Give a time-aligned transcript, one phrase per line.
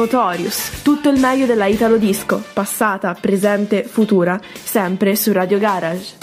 [0.00, 6.16] Notorious, tutto il meglio della Italo Disco, passata, presente, futura, sempre su Radio Garage.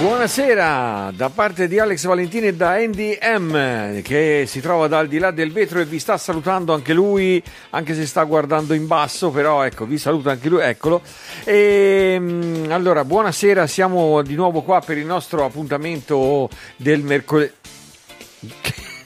[0.00, 5.18] Buonasera da parte di Alex Valentini e da Andy M che si trova dal di
[5.18, 9.28] là del vetro e vi sta salutando anche lui, anche se sta guardando in basso,
[9.28, 11.02] però ecco, vi saluta anche lui, eccolo.
[11.44, 17.52] E, mm, allora, buonasera, siamo di nuovo qua per il nostro appuntamento del mercoledì.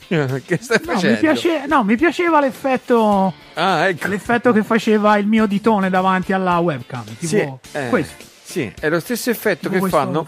[0.44, 1.14] che stai No facendo?
[1.14, 4.08] mi, piace- no, mi piaceva l'effetto, Ah, ecco.
[4.08, 7.04] l'effetto che faceva il mio ditone davanti alla webcam.
[7.04, 8.24] Tipo Sì, eh, questo.
[8.42, 10.26] sì, è lo stesso effetto Tipo che fanno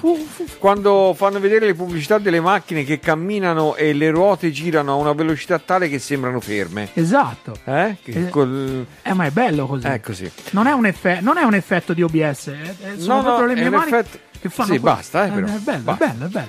[0.58, 5.12] quando fanno vedere le pubblicità delle macchine che camminano e le ruote girano a una
[5.12, 6.90] velocità tale che sembrano ferme.
[6.92, 7.56] Esatto.
[7.64, 7.96] Eh?
[8.04, 9.86] Eh, col- Eh, ma è bello così.
[9.86, 10.30] Eh, così.
[10.50, 13.22] Non, è un effe- non è un effetto di OBS, eh, eh, sono No, no,
[13.22, 14.94] proprio le è mie mani effetto- che fanno Sì, quello.
[14.96, 15.46] basta, eh, però.
[15.46, 16.04] È bello, Basta.
[16.04, 16.48] è bello, è bello.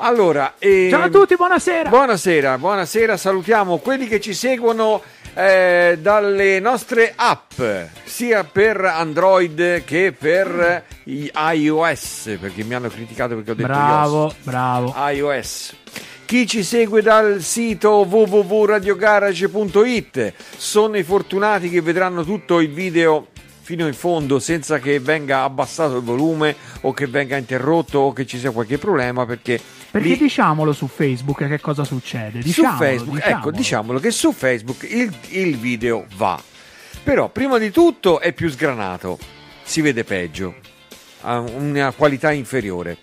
[0.00, 1.88] Allora, ehm, Ciao a tutti, buonasera.
[1.88, 5.02] Buonasera, buonasera, salutiamo quelli che ci seguono
[5.34, 7.60] eh, dalle nostre app,
[8.04, 14.94] sia per Android che per iOS, perché mi hanno criticato perché ho detto bravo, bravo.
[14.96, 15.74] iOS.
[16.24, 23.26] Chi ci segue dal sito www.radiogarage.it sono i fortunati che vedranno tutto il video
[23.68, 28.24] fino in fondo senza che venga abbassato il volume o che venga interrotto o che
[28.24, 29.60] ci sia qualche problema perché,
[29.90, 32.40] Perché lì- diciamolo su Facebook che cosa succede.
[32.42, 33.50] su Diciamolo, Facebook, ecco, diciamolo.
[33.52, 36.40] diciamolo che su Facebook il, il video va.
[37.02, 39.18] Però prima di tutto è più sgranato,
[39.62, 40.56] si vede peggio,
[41.22, 42.98] ha una qualità inferiore.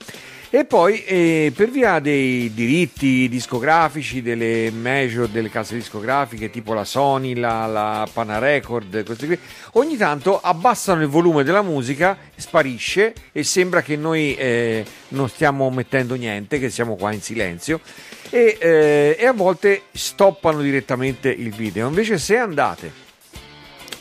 [0.55, 6.85] E poi eh, per via dei diritti discografici, delle major, delle case discografiche tipo la
[6.85, 9.37] Sony, la, la Panarecord, queste qui,
[9.73, 15.69] ogni tanto abbassano il volume della musica, sparisce e sembra che noi eh, non stiamo
[15.71, 17.81] mettendo niente, che siamo qua in silenzio
[18.29, 21.89] e, eh, e a volte stoppano direttamente il video.
[21.89, 23.04] Invece se andate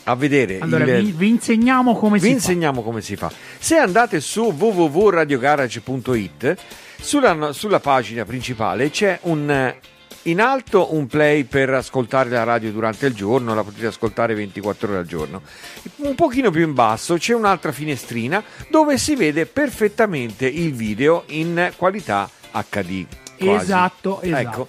[0.05, 3.31] a vedere Allora, il, vi, vi insegniamo come vi si insegniamo come si fa.
[3.59, 6.55] Se andate su www.radiogarage.it,
[6.99, 9.79] sulla, sulla pagina principale c'è un, eh,
[10.23, 14.89] in alto un play per ascoltare la radio durante il giorno, la potete ascoltare 24
[14.89, 15.41] ore al giorno.
[15.97, 21.71] Un pochino più in basso c'è un'altra finestrina dove si vede perfettamente il video in
[21.75, 23.05] qualità HD.
[23.05, 23.35] fa.
[23.37, 23.63] quasi.
[23.63, 24.39] Esatto, esatto.
[24.39, 24.67] Ecco.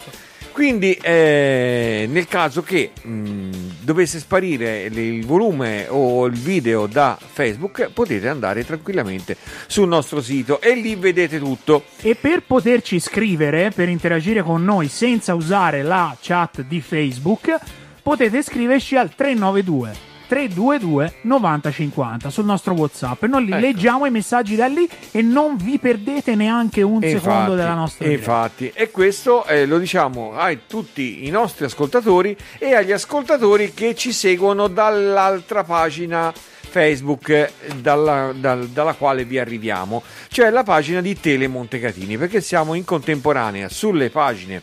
[0.57, 3.51] Quindi eh, nel caso che mh,
[3.83, 10.59] dovesse sparire il volume o il video da Facebook potete andare tranquillamente sul nostro sito
[10.63, 11.85] e lì vedete tutto.
[12.01, 17.55] E per poterci scrivere, per interagire con noi senza usare la chat di Facebook,
[18.03, 23.23] potete scriverci al 392 322 9050 sul nostro WhatsApp.
[23.23, 23.61] E noi li Ecco.
[23.61, 27.75] leggiamo i messaggi da lì e non vi perdete neanche un E secondo infatti, della
[27.75, 28.23] nostra diretta.
[28.31, 33.95] infatti, e questo eh, lo diciamo a tutti i nostri ascoltatori e agli ascoltatori che
[33.95, 36.33] ci seguono dall'altra pagina
[36.69, 37.51] Facebook
[37.81, 42.85] dalla, dal- dalla quale vi arriviamo, cioè la pagina di Tele Montecatini, perché siamo in
[42.85, 44.63] contemporanea sulle pagine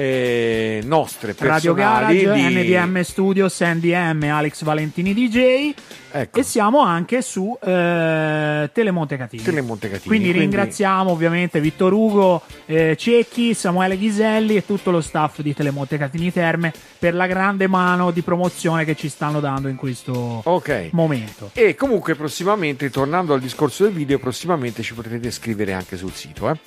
[0.00, 5.74] eh, nostre Radio personali Garage, di- NDM Studios, NDM, Alex Valentini DJ
[6.12, 6.38] Ecco.
[6.40, 9.42] e siamo anche su eh, Telemonte Catini.
[9.42, 10.06] Tele Montecatini.
[10.06, 15.98] Quindi, ringraziamo ovviamente Vittor Ugo, eh, Cecchi, Samuele Ghiselli e tutto lo staff di Telemonte
[15.98, 20.88] Catini Terme per la grande mano di promozione che ci stanno dando in questo Ok.
[20.92, 21.50] momento.
[21.52, 26.50] E comunque prossimamente, tornando al discorso del video, prossimamente ci potrete scrivere anche sul sito.
[26.50, 26.58] eh.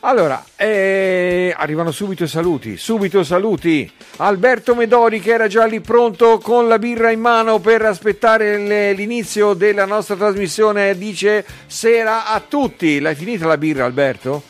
[0.00, 3.90] Allora, eh, arrivano subito i saluti, subito saluti.
[4.18, 9.54] Alberto Medori che era già lì pronto con la birra in mano per aspettare l'inizio
[9.54, 13.00] della nostra trasmissione dice sera a tutti.
[13.00, 14.42] L'hai finita la birra Alberto?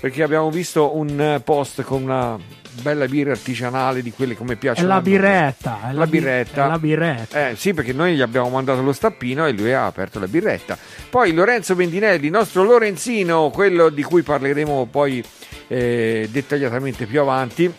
[0.00, 2.38] Perché abbiamo visto un post con una
[2.82, 4.88] bella birra artigianale di quelle come È piacciono.
[4.88, 5.80] la birretta.
[5.88, 6.64] È La bi- birretta.
[6.64, 7.48] È la birretta.
[7.48, 10.76] Eh, sì, perché noi gli abbiamo mandato lo stappino e lui ha aperto la birretta.
[11.10, 15.22] Poi Lorenzo Bendinelli, nostro Lorenzino, quello di cui parleremo poi
[15.68, 17.72] eh, dettagliatamente più avanti.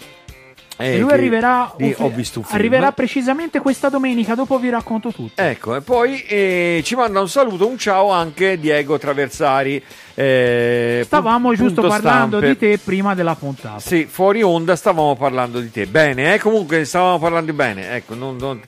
[0.77, 2.45] Eh, E lui arriverà, di- film.
[2.49, 4.35] arriverà precisamente questa domenica.
[4.35, 5.41] Dopo vi racconto tutto.
[5.41, 9.81] Ecco, e poi eh, ci manda un saluto, un ciao anche Diego Traversari.
[10.13, 12.47] eh, Stavamo pu- giusto parlando stampe.
[12.47, 13.79] di te prima della puntata.
[13.79, 15.85] Sì, fuori onda stavamo parlando di te.
[15.85, 16.39] Bene, eh?
[16.39, 17.91] comunque stavamo parlando bene.
[17.95, 18.61] Ecco, non- non-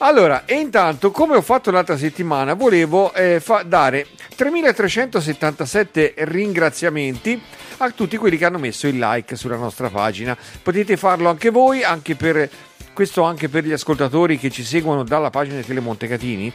[0.00, 4.06] Allora, e intanto, come ho fatto l'altra settimana, volevo eh, fa- dare
[4.36, 7.40] 3377 ringraziamenti
[7.78, 10.36] a tutti quelli che hanno messo il like sulla nostra pagina.
[10.62, 12.48] Potete farlo anche voi, anche per
[12.92, 16.52] questo anche per gli ascoltatori che ci seguono dalla pagina di Telemonte Catini.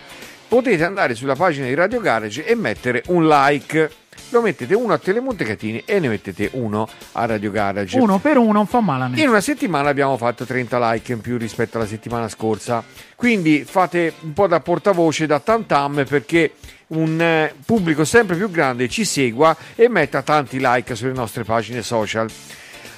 [0.48, 4.03] Potete andare sulla pagina di Radio Garage e mettere un like.
[4.30, 7.98] Lo mettete uno a Telemonte Catini e ne mettete uno a Radio Garage.
[8.00, 9.30] Uno per uno non fa male a In nessuno.
[9.32, 12.84] una settimana abbiamo fatto 30 like in più rispetto alla settimana scorsa.
[13.16, 16.54] Quindi fate un po' da portavoce, da tantam perché
[16.88, 21.82] un eh, pubblico sempre più grande ci segua e metta tanti like sulle nostre pagine
[21.82, 22.30] social.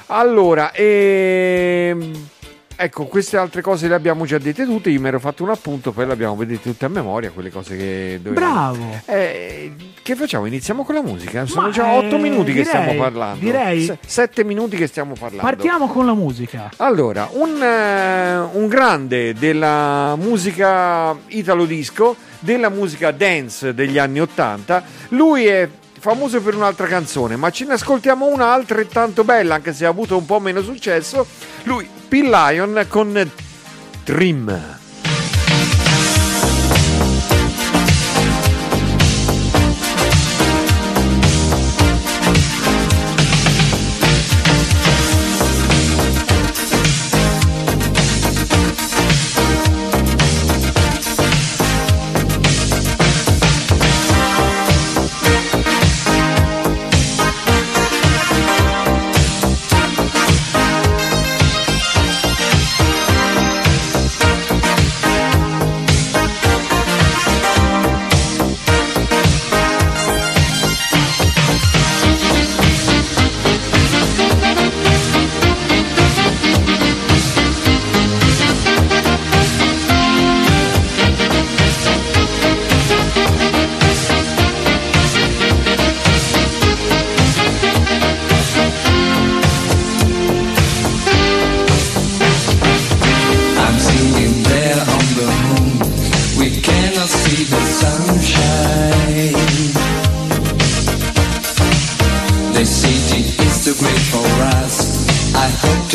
[0.07, 2.27] Allora, ehm,
[2.75, 4.89] ecco, queste altre cose le abbiamo già dette tutte.
[4.89, 7.75] Io mi ero fatto un appunto, poi le abbiamo vedute tutte a memoria, quelle cose
[7.77, 8.73] che dovevamo.
[8.75, 9.01] Bravo.
[9.05, 10.45] Eh, che facciamo?
[10.45, 11.45] Iniziamo con la musica.
[11.45, 13.39] Sono Ma, già eh, 8 minuti che direi- stiamo parlando.
[13.43, 15.43] direi- 7 minuti che stiamo parlando.
[15.43, 16.69] Partiamo con la musica.
[16.77, 24.83] Allora, un, eh, un grande della musica italo disco, della musica dance degli anni 80,
[25.09, 25.67] lui è
[25.97, 30.15] famoso per un'altra canzone, ma ce ne ascoltiamo una altrettanto bella, anche se ha avuto
[30.15, 31.25] un po' meno successo.
[31.63, 33.13] Lui, Bill Lion con
[34.05, 34.74] Dream.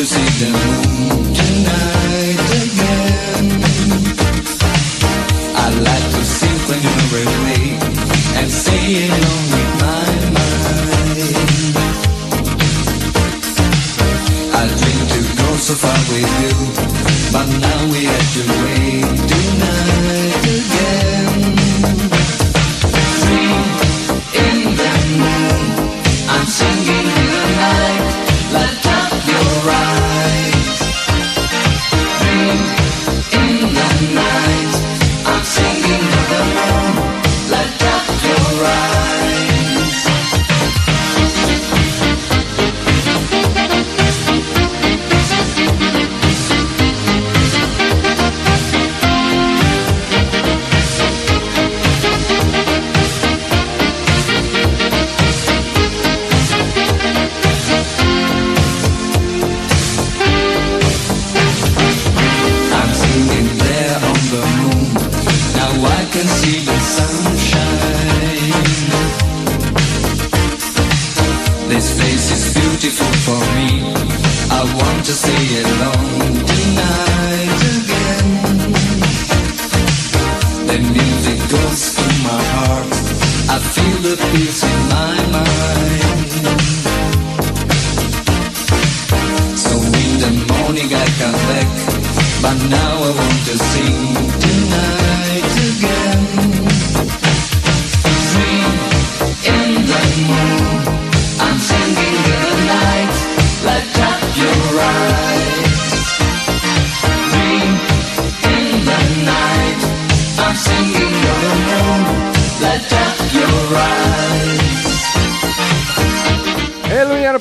[0.00, 0.69] To see the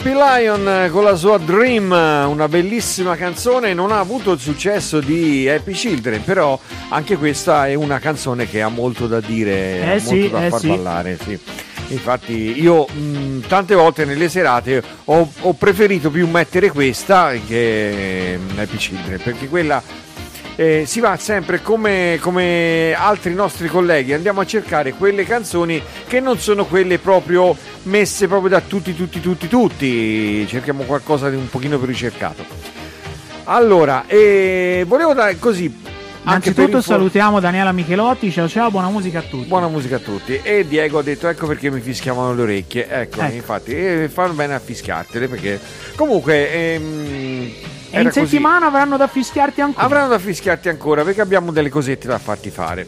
[0.01, 0.05] P.
[0.13, 5.49] Lion eh, con la sua Dream, una bellissima canzone, non ha avuto il successo di
[5.49, 9.87] Happy Children, però anche questa è una canzone che ha molto da dire, Eh ha
[9.87, 10.67] molto sì, da eh far sì.
[10.69, 11.17] ballare.
[11.21, 11.39] Sì.
[11.89, 18.57] Infatti io mh, tante volte nelle serate ho, ho preferito più mettere questa che mm,
[18.57, 19.83] Happy Children, perché quella
[20.59, 26.19] eh, si va sempre come, come altri nostri colleghi, andiamo a cercare quelle canzoni che
[26.19, 31.49] non sono quelle proprio messe proprio da tutti, tutti, tutti, tutti, cerchiamo qualcosa di un
[31.49, 32.43] pochino più ricercato.
[33.45, 35.87] Allora, eh, volevo dare così
[36.21, 39.47] Innanzitutto salutiamo Daniela Michelotti, ciao ciao, buona musica a tutti.
[39.47, 40.41] Buona musica a tutti.
[40.43, 42.85] E Diego ha detto: Ecco perché mi fischiavano le orecchie.
[42.87, 43.33] Ecco, Ecco.
[43.33, 45.57] infatti, e fanno bene a fischiartele perché
[45.95, 46.51] comunque.
[46.51, 47.51] ehm,
[47.91, 48.19] e in così.
[48.19, 49.85] settimana avranno da fischiarti ancora.
[49.85, 52.87] Avranno da fischiarti ancora perché abbiamo delle cosette da farti fare.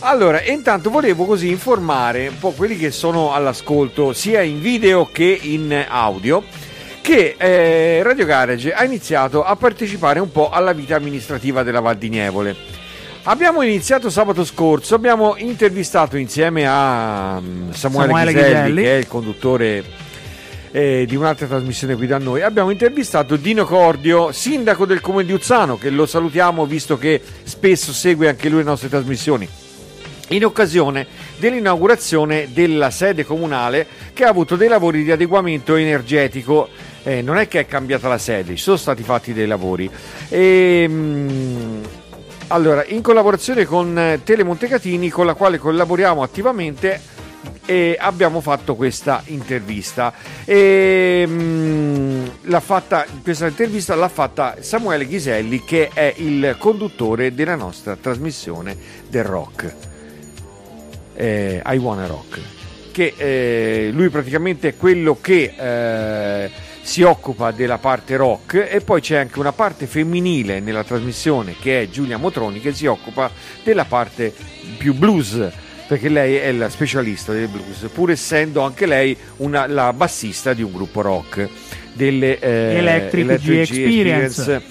[0.00, 5.38] Allora, intanto volevo così informare un po' quelli che sono all'ascolto sia in video che
[5.42, 6.44] in audio
[7.00, 11.96] che eh, Radio Garage ha iniziato a partecipare un po' alla vita amministrativa della Val
[11.96, 12.56] di Nievole.
[13.28, 18.82] Abbiamo iniziato sabato scorso, abbiamo intervistato insieme a mm, Samuele, Samuele Ghiselli, Ghiselli.
[18.82, 19.84] che è il conduttore
[20.76, 25.32] eh, di un'altra trasmissione qui da noi, abbiamo intervistato Dino Cordio, sindaco del comune di
[25.32, 29.48] Uzzano, che lo salutiamo visto che spesso segue anche lui le nostre trasmissioni.
[30.28, 31.06] In occasione
[31.38, 36.68] dell'inaugurazione della sede comunale che ha avuto dei lavori di adeguamento energetico,
[37.06, 39.88] Eh, non è che è cambiata la sede, ci sono stati fatti dei lavori.
[40.28, 41.80] Ehm,
[42.48, 47.00] allora, in collaborazione con eh, Tele Montecatini, con la quale collaboriamo attivamente,
[47.66, 50.14] e abbiamo fatto questa intervista.
[50.44, 57.56] E, mm, l'ha fatta, questa intervista l'ha fatta Samuele Ghiselli, che è il conduttore della
[57.56, 58.76] nostra trasmissione
[59.08, 59.74] del rock.
[61.14, 62.40] Eh, I Wanna Rock.
[62.92, 69.00] Che eh, lui praticamente è quello che eh, si occupa della parte rock e poi
[69.00, 73.30] c'è anche una parte femminile nella trasmissione che è Giulia Motroni che si occupa
[73.64, 74.32] della parte
[74.78, 75.50] più blues
[75.86, 80.62] perché lei è la specialista del blues pur essendo anche lei una- la bassista di
[80.62, 81.48] un gruppo rock
[81.92, 84.62] delle eh, Electric G Experience.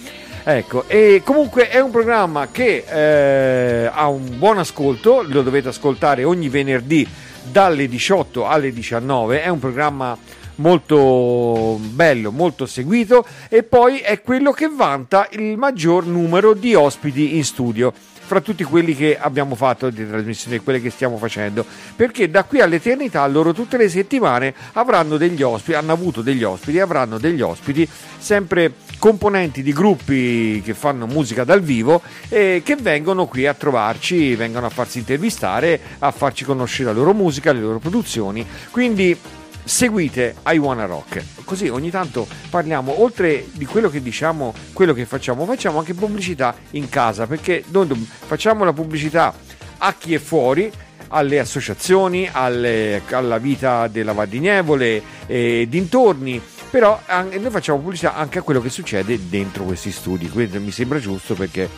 [0.48, 6.24] Ecco, e comunque è un programma che eh, ha un buon ascolto, lo dovete ascoltare
[6.24, 7.08] ogni venerdì
[7.52, 10.16] dalle 18 alle 19, è un programma
[10.58, 17.36] molto bello, molto seguito e poi è quello che vanta il maggior numero di ospiti
[17.36, 17.92] in studio
[18.26, 21.66] fra tutti quelli che abbiamo fatto di trasmissioni e quelle che stiamo facendo.
[21.96, 26.80] Perché da qui all'eternità loro tutte le settimane avranno degli ospiti hanno avuto degli ospiti
[26.80, 33.28] avranno degli ospiti sempre componenti di gruppi che fanno musica dal vivo e che vengono
[33.28, 37.80] qui a trovarci vengono a farsi intervistare a farci conoscere la loro musica le loro
[37.80, 38.46] produzioni.
[38.72, 39.18] Quindi
[39.66, 41.44] seguite I Wanna Rock.
[41.44, 46.56] Così ogni tanto parliamo, oltre di quello che diciamo, quello che facciamo, facciamo anche pubblicità
[46.72, 47.88] in casa, perché noi
[48.26, 49.34] facciamo la pubblicità
[49.80, 50.72] a chi è fuori,
[51.10, 58.16] alle associazioni, alle- alla vita della Val di Nievole e dintorni, però noi facciamo pubblicità
[58.16, 61.70] anche a quello che succede dentro questi studi, quindi mi sembra giusto perché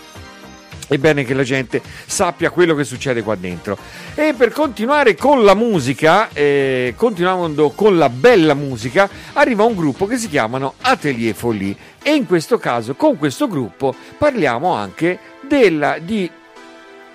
[0.88, 3.77] è bene che la gente sappia quello che succede qua dentro.
[4.15, 10.06] E per continuare con la musica, eh, continuando con la bella musica, arriva un gruppo
[10.06, 11.75] che si chiamano Atelier Folie.
[12.01, 16.29] E in questo caso, con questo gruppo, parliamo anche della, di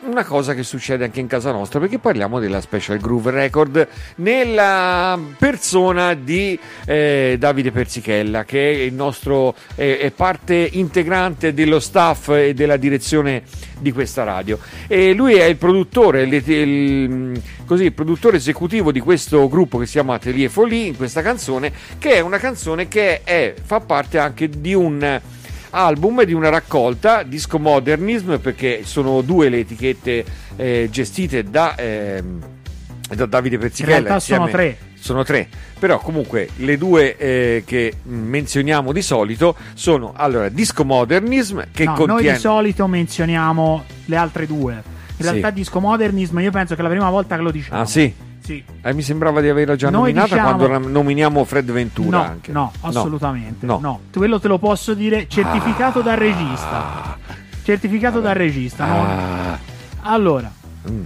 [0.05, 5.19] una cosa che succede anche in casa nostra perché parliamo della Special Groove Record nella
[5.39, 12.53] persona di eh, Davide Persichella che è nostro è, è parte integrante dello staff e
[12.53, 13.43] della direzione
[13.79, 14.59] di questa radio.
[14.87, 19.87] E lui è il produttore il, il- così, il produttore esecutivo di questo gruppo che
[19.87, 24.19] si chiama Atelier Folie in questa canzone che è una canzone che è- fa parte
[24.19, 25.21] anche di un
[25.75, 30.25] album di una raccolta disco modernism perché sono due le etichette
[30.57, 32.41] eh, gestite da, ehm,
[33.15, 34.79] da Davide Pezzichella In realtà sono tre.
[34.95, 35.49] sono tre
[35.79, 41.97] però comunque le due eh, che menzioniamo di solito sono allora disco modernism che No,
[41.97, 44.75] noi contiene di solito menzioniamo le altre due.
[44.75, 44.83] In
[45.17, 45.23] Sì.
[45.23, 47.81] realtà disco modernism io penso che è la prima volta che lo diciamo.
[47.81, 48.63] ah sì Sì.
[48.83, 52.53] Eh, mi sembrava di averla già Noi nominata diciamo- quando nominiamo Fred Ventura No, anche
[52.53, 53.65] no, assolutamente.
[53.67, 53.79] No.
[53.81, 54.01] No.
[54.13, 57.17] Quello te lo posso dire certificato dal regista.
[57.63, 58.85] Certificato dal regista.
[58.85, 59.59] Ah,
[60.03, 60.51] Allora,
[60.91, 61.03] mm.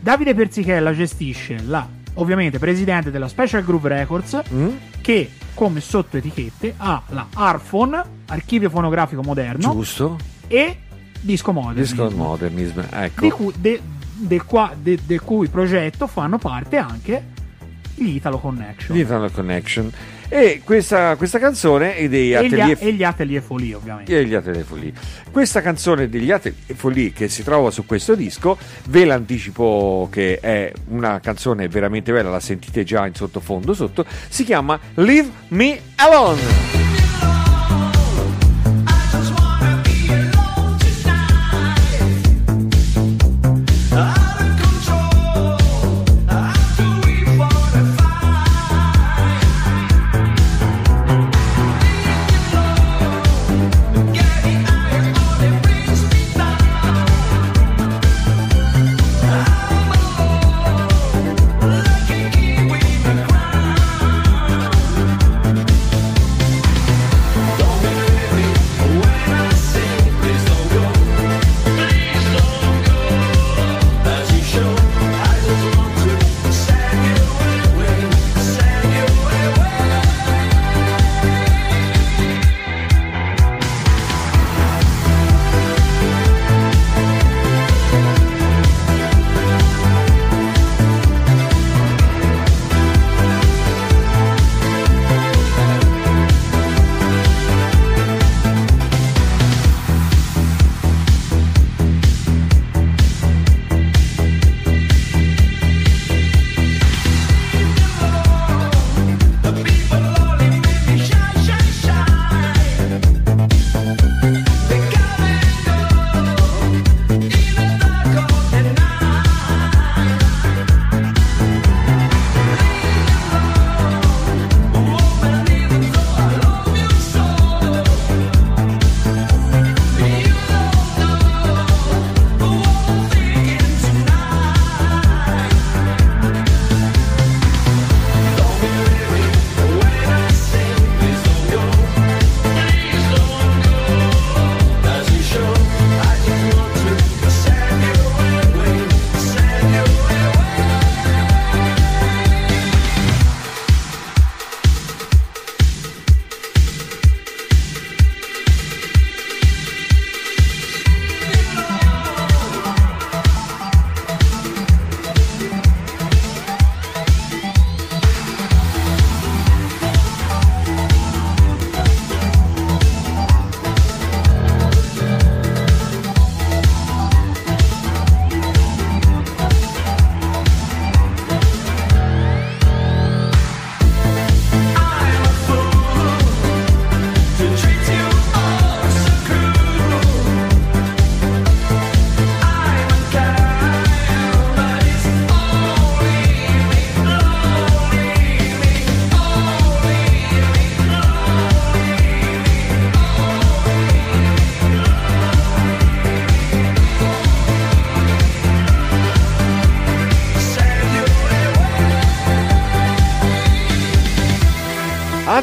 [0.00, 4.68] Davide Persichella gestisce la, ovviamente, presidente della Special Groove Records, Mm?
[5.00, 10.78] che come sottoetichette ha la Arfon, archivio fonografico moderno, giusto e
[11.20, 11.94] Disco Modernism.
[12.06, 13.80] disco modernism ecco di cui, de-
[14.26, 17.32] del qua- de- del cui progetto fanno parte anche
[17.94, 18.96] gli Italo Connection.
[18.96, 19.92] Digital Connection
[20.28, 24.18] e questa, questa canzone è dei e, gli, Atelier e gli Atelier Folie, ovviamente.
[24.18, 24.92] e gli Atelier Folie.
[25.30, 30.72] Questa canzone degli Atelier Folie che si trova su questo disco, ve l'anticipo che è
[30.88, 36.83] una canzone veramente bella, la sentite già in sottofondo sotto, si chiama Leave Me Alone.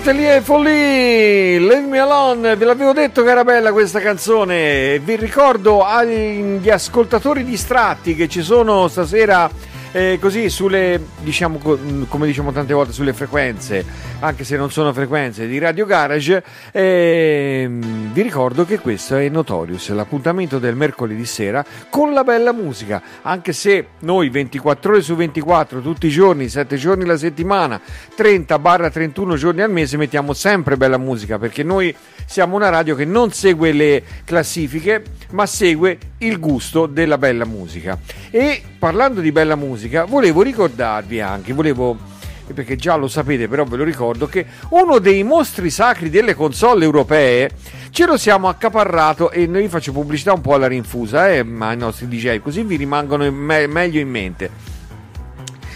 [0.02, 5.86] Atelier Folly, Leave Me Alone, ve l'avevo detto che era bella questa canzone, vi ricordo
[5.86, 9.48] agli ascoltatori distratti che ci sono stasera
[9.92, 11.78] eh, così sulle, diciamo, co-
[12.08, 13.84] come diciamo tante volte, sulle frequenze,
[14.20, 19.90] anche se non sono frequenze di Radio Garage, ehm, vi ricordo che questo è Notorious,
[19.90, 25.82] l'appuntamento del mercoledì sera con la bella musica, anche se noi 24 ore su 24,
[25.82, 27.80] tutti i giorni, 7 giorni alla settimana,
[28.16, 31.94] 30-31 giorni al mese mettiamo sempre bella musica, perché noi
[32.26, 37.98] siamo una radio che non segue le classifiche, ma segue il gusto della bella musica.
[38.30, 41.98] E parlando di bella musica, volevo ricordarvi anche, volevo
[42.54, 46.84] perché già lo sapete, però ve lo ricordo che uno dei mostri sacri delle console
[46.84, 47.50] europee
[47.92, 51.78] ce lo siamo accaparrato e noi faccio pubblicità un po' alla rinfusa, eh, ma ai
[51.78, 54.50] nostri DJ, così vi rimangono me- meglio in mente.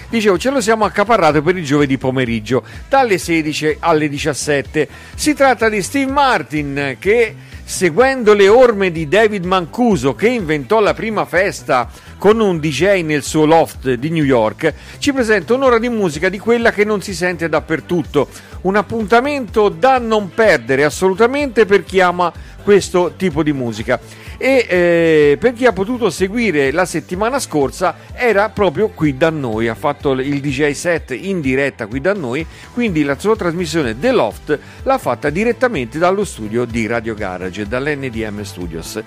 [0.07, 4.87] Dicevo, ce lo siamo accaparrato per il giovedì pomeriggio, dalle 16 alle 17.
[5.15, 10.93] Si tratta di Steve Martin che, seguendo le orme di David Mancuso, che inventò la
[10.93, 15.89] prima festa con un DJ nel suo loft di New York, ci presenta un'ora di
[15.89, 18.29] musica di quella che non si sente dappertutto.
[18.61, 22.31] Un appuntamento da non perdere assolutamente per chi ama
[22.63, 23.99] questo tipo di musica
[24.37, 29.67] e eh, per chi ha potuto seguire la settimana scorsa era proprio qui da noi,
[29.67, 34.11] ha fatto il DJ set in diretta qui da noi, quindi la sua trasmissione The
[34.11, 39.01] Loft l'ha fatta direttamente dallo studio di Radio Garage, dall'NDM Studios.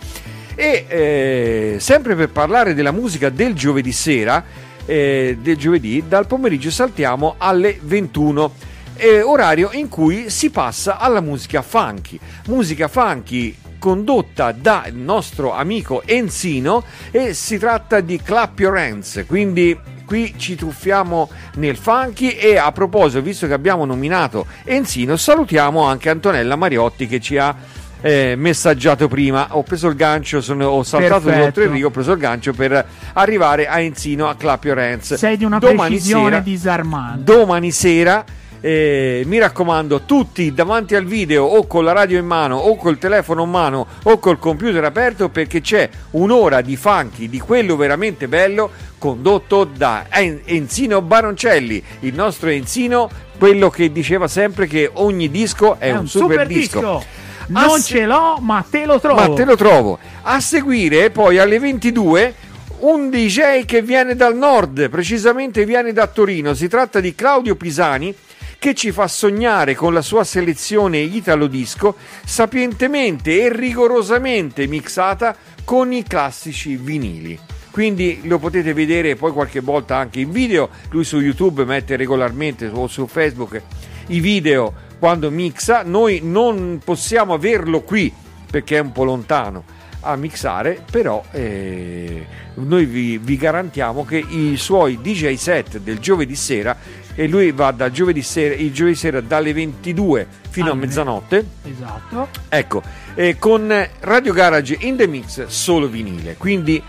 [0.55, 4.43] E eh, sempre per parlare della musica del giovedì sera,
[4.85, 8.53] eh, del giovedì, dal pomeriggio saltiamo alle 21
[8.97, 12.19] eh, orario in cui si passa alla musica funky.
[12.47, 19.79] Musica funky condotta dal nostro amico Enzino e si tratta di Clap Your Hands, quindi
[20.05, 26.09] qui ci tuffiamo nel funky e a proposito, visto che abbiamo nominato Enzino, salutiamo anche
[26.11, 27.55] Antonella Mariotti che ci ha
[28.01, 29.49] eh, messaggiato prima.
[29.51, 31.45] Ho preso il gancio, sono, ho saltato Perfetto.
[31.47, 35.15] oltre il rigo, ho preso il gancio per arrivare a Enzino a Clap Your Hands.
[35.15, 37.25] Sei di una Domani precisione sera- disarmante.
[37.25, 38.25] domani sera.
[38.61, 42.99] Eh, mi raccomando, tutti davanti al video o con la radio in mano o col
[42.99, 48.29] telefono in mano o col computer aperto perché c'è un'ora di funky di quello veramente
[48.29, 55.31] bello condotto da En- Enzino Baroncelli, il nostro Enzino, quello che diceva sempre che ogni
[55.31, 57.03] disco è, un, super, disco.
[57.49, 59.21] Non Ah, ce l'ho, ma te lo trovo.
[59.21, 59.99] Ma te lo trovo.
[60.23, 62.35] A seguire, poi alle 22,
[62.81, 66.53] un DJ che viene dal nord, precisamente viene da Torino.
[66.53, 68.15] Si tratta di Claudio Pisani
[68.59, 71.95] che ci fa sognare con la sua selezione Italo Disco,
[72.25, 77.39] sapientemente e rigorosamente mixata con i classici vinili.
[77.71, 80.69] Quindi lo potete vedere poi qualche volta anche in video.
[80.91, 83.63] Lui su YouTube mette regolarmente o su Facebook
[84.09, 85.83] i video quando mixa.
[85.85, 88.13] Noi non possiamo averlo qui
[88.51, 89.63] perché è un po' lontano
[90.01, 96.35] a mixare, però eh, noi vi, vi garantiamo che i suoi DJ set del giovedì
[96.35, 96.77] sera
[97.19, 101.45] e lui va dal giovedì sera, il giovedì sera dalle 22 fino a Alle- mezzanotte.
[101.65, 102.29] Esatto.
[102.49, 102.81] Ecco,
[103.17, 106.81] eh, con Radio Garage in the mix solo vinile, quindi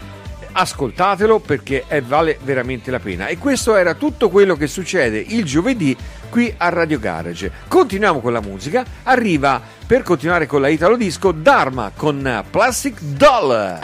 [0.51, 3.25] ascoltatelo perché eh, vale veramente la pena.
[3.25, 5.97] E questo era tutto quello che succede il giovedì
[6.29, 7.51] qui a Radio Garage.
[7.67, 13.79] Continuiamo con la musica, arriva per continuare con la Italo Disco Dharma con Plastic Doll.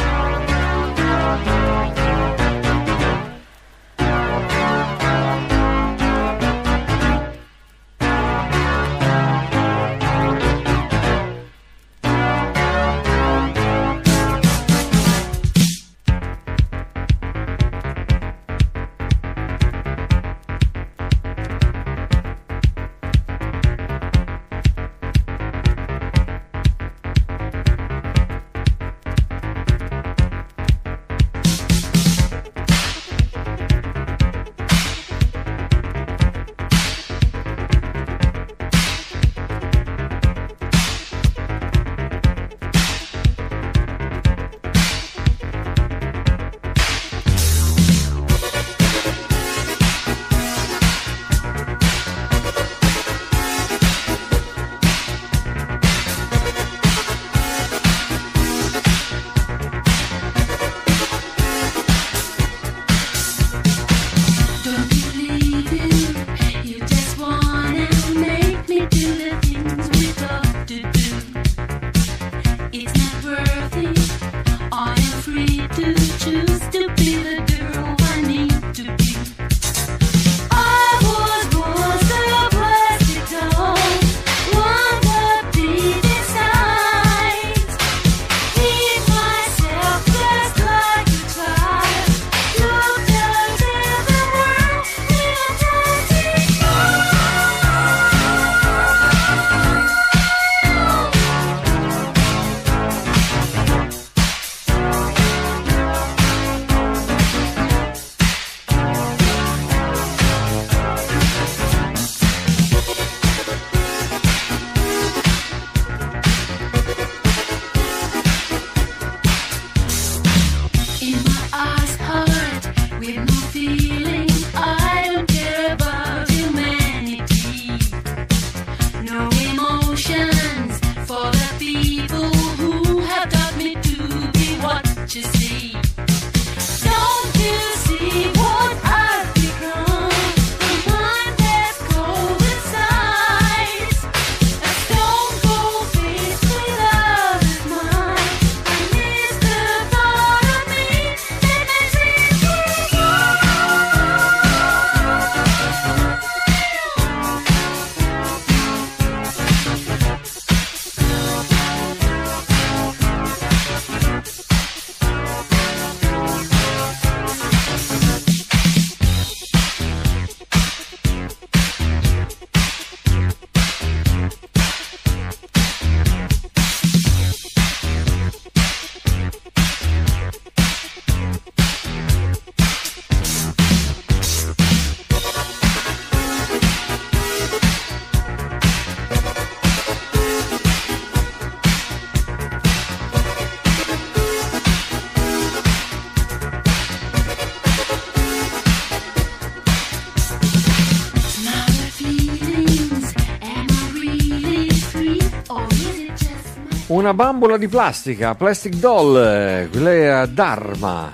[207.06, 211.12] Una bambola di plastica, Plastic Doll, quella è Dharma.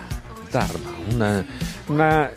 [0.49, 1.45] Dharma, una,
[1.87, 2.31] una-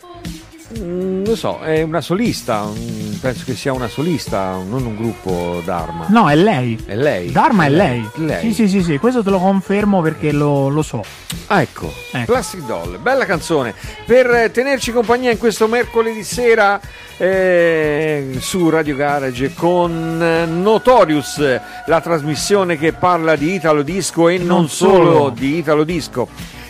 [0.77, 5.59] mm, non so, è una solista, un- penso che sia una solista, non un gruppo
[5.65, 6.05] Dharma.
[6.09, 6.79] No, è lei.
[6.85, 7.31] È lei.
[7.31, 8.07] Dharma è lei.
[8.17, 8.39] Lei.
[8.41, 11.01] Sì, sì, sì, sì, questo te lo confermo perché lo, lo so.
[11.47, 12.31] Ah, ecco, Ecco.
[12.31, 13.73] Plastic Doll, bella canzone
[14.05, 16.79] per eh, tenerci compagnia in questo mercoledì sera
[17.17, 24.37] eh, su Radio Garage con eh, Notorious, la trasmissione che parla di Italo Disco e
[24.37, 24.93] non, Non solo.
[25.13, 25.29] solo.
[25.29, 26.27] di Italo Disco.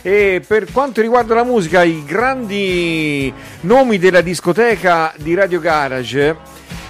[0.08, 6.38] E per quanto riguarda la musica, i grandi nomi della discoteca di Radio Garage,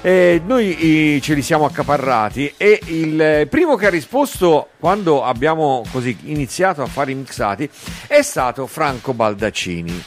[0.01, 5.85] eh, noi eh, ce li siamo accaparrati e il primo che ha risposto quando abbiamo
[5.93, 7.69] così iniziato a fare i mixati
[8.05, 10.03] è stato Franco Baldaccini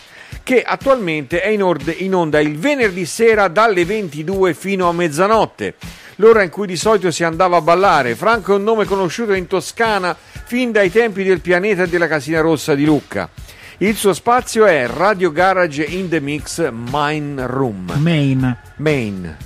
[0.48, 5.74] che attualmente è in, ord- in onda il venerdì sera dalle 22 fino a mezzanotte,
[6.16, 8.14] l'ora in cui di solito si andava a ballare.
[8.14, 12.40] Franco è un nome conosciuto in Toscana fin dai tempi del pianeta e della Casina
[12.40, 13.28] Rossa di Lucca.
[13.76, 17.92] Il suo spazio è Radio Garage in the Mix Mine Room.
[17.98, 19.36] Main, Main.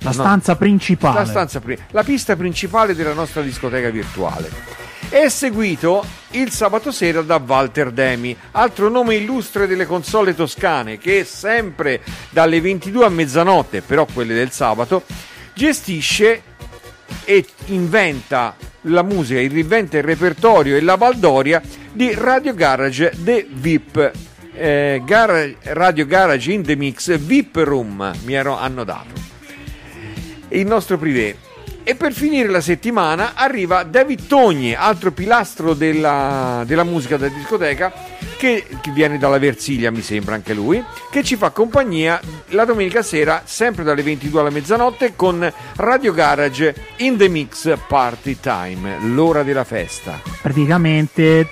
[0.00, 1.20] la No, stanza principale.
[1.20, 4.79] la, stanza la pista principale della nostra discoteca virtuale.
[5.10, 11.24] È seguito il sabato sera da Walter Demi, altro nome illustre delle console toscane che
[11.24, 15.02] sempre dalle 22 a mezzanotte, però quelle del sabato,
[15.52, 16.42] gestisce
[17.24, 21.60] e inventa la musica, il riventa il repertorio e la baldoria
[21.92, 24.12] di Radio Garage The VIP.
[24.54, 28.84] eh, Gar- Radio Garage in the Mix VIP Room mi ero- hanno
[30.50, 31.36] il nostro privé.
[31.90, 37.92] E per finire la settimana arriva David Togni, altro pilastro della, della musica da discoteca,
[38.38, 43.02] che, che viene dalla Versilia, mi sembra anche lui, che ci fa compagnia la domenica
[43.02, 49.42] sera, sempre dalle 22 alla mezzanotte, con Radio Garage in the Mix Party Time, l'ora
[49.42, 50.20] della festa.
[50.40, 51.48] Praticamente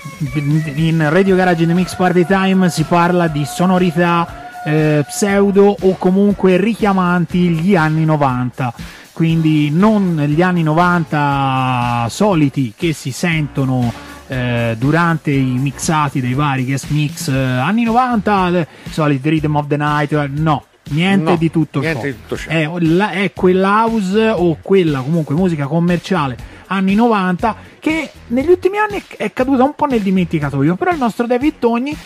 [0.76, 5.96] in Radio Garage in the Mix Party Time si parla di sonorità eh, pseudo o
[5.96, 8.74] comunque richiamanti gli anni 90.
[9.18, 13.92] Quindi non gli anni 90 soliti che si sentono
[14.28, 19.66] eh, durante i mixati dei vari guest mix eh, anni 90, le soliti Rhythm of
[19.66, 22.06] the Night, eh, no, niente No, di tutto niente ciò.
[22.06, 22.48] di tutto ciò.
[22.48, 26.36] È, la- è quell'house o quella comunque musica commerciale
[26.68, 31.26] anni 90 che negli ultimi anni è caduta un po' nel dimenticatoio però il nostro
[31.26, 31.96] David Togni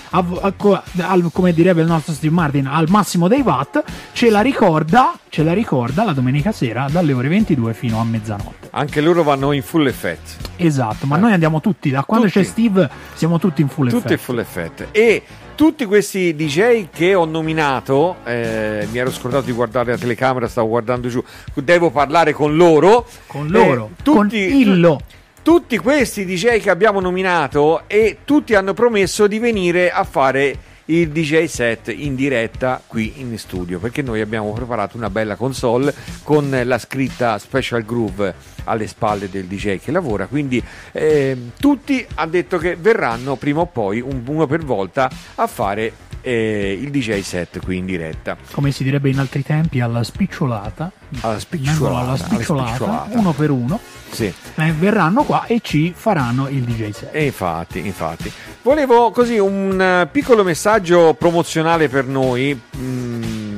[1.33, 5.53] come direbbe il nostro Steve Martin al massimo dei watt ce la ricorda ce la
[5.53, 9.87] ricorda la domenica sera dalle ore 22 fino a mezzanotte Anche loro vanno in full
[9.87, 10.37] effect.
[10.57, 11.20] esatto ma Eh.
[11.20, 12.38] noi andiamo tutti da quando Tutti.
[12.40, 14.88] c'è Steve siamo tutti in full Tutti in effect full effect.
[14.92, 15.22] E
[15.55, 20.69] tutti questi DJ che ho nominato, eh, mi ero scordato di guardare la telecamera, stavo
[20.69, 21.23] guardando giù,
[21.55, 23.07] devo parlare con loro.
[23.27, 25.01] con loro Eh, con Illo
[25.43, 31.11] Tutti questi DJ che abbiamo nominato e tutti hanno promesso di venire a fare il
[31.11, 36.51] DJ set in diretta qui in studio perché noi abbiamo preparato una bella console con
[36.64, 40.27] la scritta Special Groove alle spalle del DJ che lavora.
[40.27, 45.47] Quindi ehm, tutti hanno detto che verranno prima o poi un- uno per volta a
[45.47, 45.92] fare
[46.23, 50.91] eh, il DJ set qui in diretta come si direbbe in altri tempi alla spicciolata
[51.21, 53.19] alla spicciolata, alla alla spicciolata, spicciolata.
[53.19, 53.81] uno per uno
[54.11, 54.33] Sì.
[54.55, 57.09] eh, verranno qua e ci faranno il DJ set.
[57.15, 58.33] E infatti, infatti.
[58.63, 62.59] Volevo così un eh, piccolo messaggio promozionale per noi.
[62.77, 63.53] mm,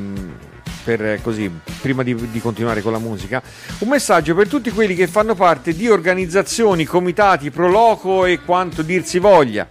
[0.85, 1.51] per eh, così,
[1.81, 3.43] prima di, di continuare con la musica,
[3.79, 9.05] un messaggio per tutti quelli che fanno parte di organizzazioni, comitati, proloco e quanto dir
[9.05, 9.67] si voglia.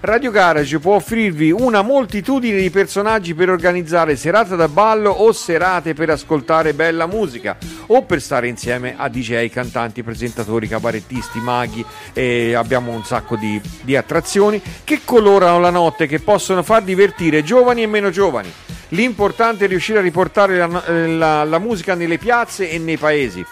[0.00, 5.92] Radio Garage può offrirvi una moltitudine di personaggi per organizzare serate da ballo o serate
[5.92, 7.56] per ascoltare bella musica
[7.86, 13.60] o per stare insieme a DJ, cantanti, presentatori, cabarettisti, maghi e abbiamo un sacco di,
[13.82, 18.52] di attrazioni che colorano la notte, che possono far divertire giovani e meno giovani.
[18.90, 23.44] L'importante è riuscire a riportare la, eh, la- la musica nelle piazze e nei paesi.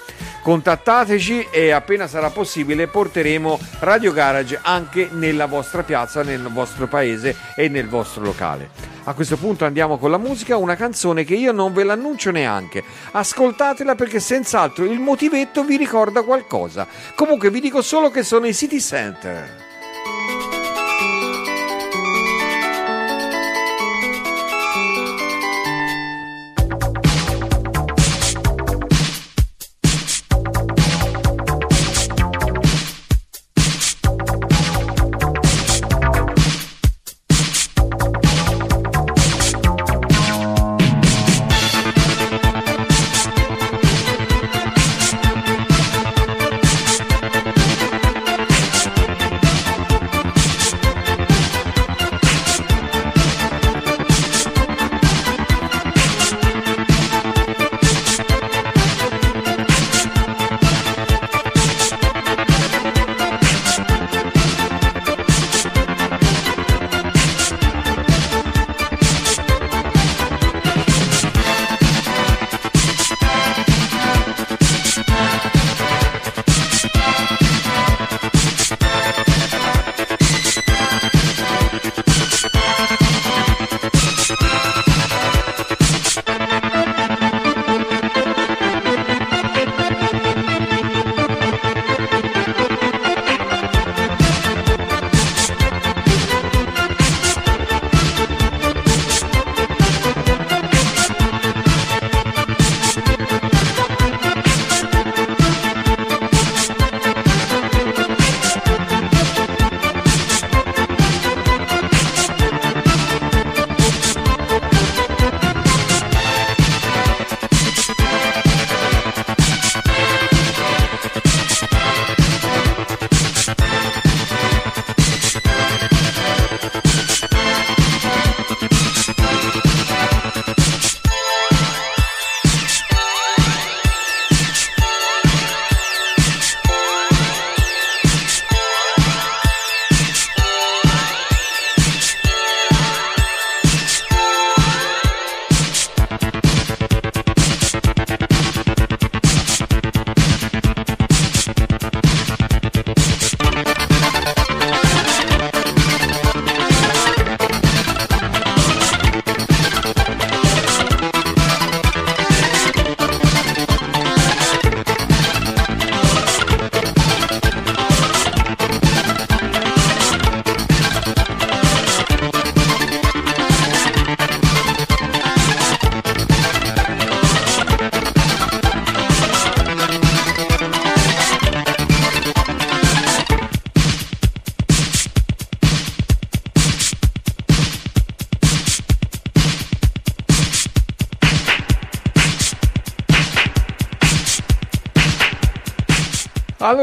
[0.47, 7.35] Contattateci e appena sarà possibile porteremo Radio Garage anche nella vostra piazza, nel vostro paese
[7.57, 8.71] e nel vostro locale.
[9.07, 12.85] A questo punto andiamo con la musica, una canzone che io non ve l'annuncio neanche.
[13.11, 16.87] Ascoltatela perché senz'altro il motivetto vi ricorda qualcosa.
[17.17, 19.66] Comunque vi dico solo che sono i City Center.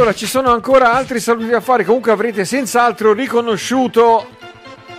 [0.03, 1.85] Allora, ci sono ancora altri saluti da fare.
[1.85, 4.27] Comunque avrete senz'altro riconosciuto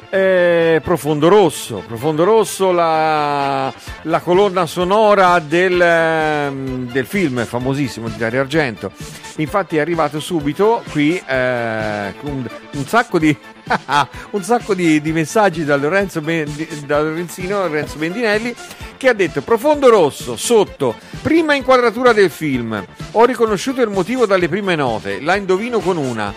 [0.08, 1.82] eh, Profondo Rosso.
[1.86, 3.70] Profondo Rosso, la,
[4.04, 8.92] la colonna sonora del, ehm, del film famosissimo di Dario Argento.
[9.36, 13.36] Infatti è arrivato subito qui eh, un, un sacco di.
[14.31, 18.55] un sacco di, di messaggi da Lorenzo, Ben- da Lorenzino Lorenzo Bendinelli
[18.96, 22.85] che ha detto profondo rosso sotto prima inquadratura del film.
[23.12, 25.20] Ho riconosciuto il motivo dalle prime note.
[25.20, 26.33] La indovino con una.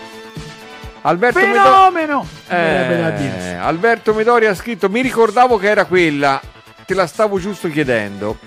[1.01, 2.27] Alberto Medo- Fenomeno!
[2.47, 3.39] Da dire.
[3.39, 6.41] eh, Alberto Medori ha scritto mi ricordavo che era quella.
[6.85, 8.37] Te la stavo giusto chiedendo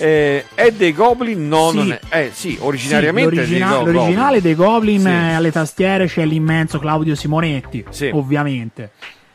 [0.00, 1.76] eh, è dei Goblin no Sì.
[1.76, 5.06] non è eh sì Sì, originariamente è dei l'origina- Go- l'originale dei Goblin Sì.
[5.08, 8.10] eh, alle tastiere c'è l'immenso Claudio Simonetti, Sì.
[8.12, 8.90] ovviamente.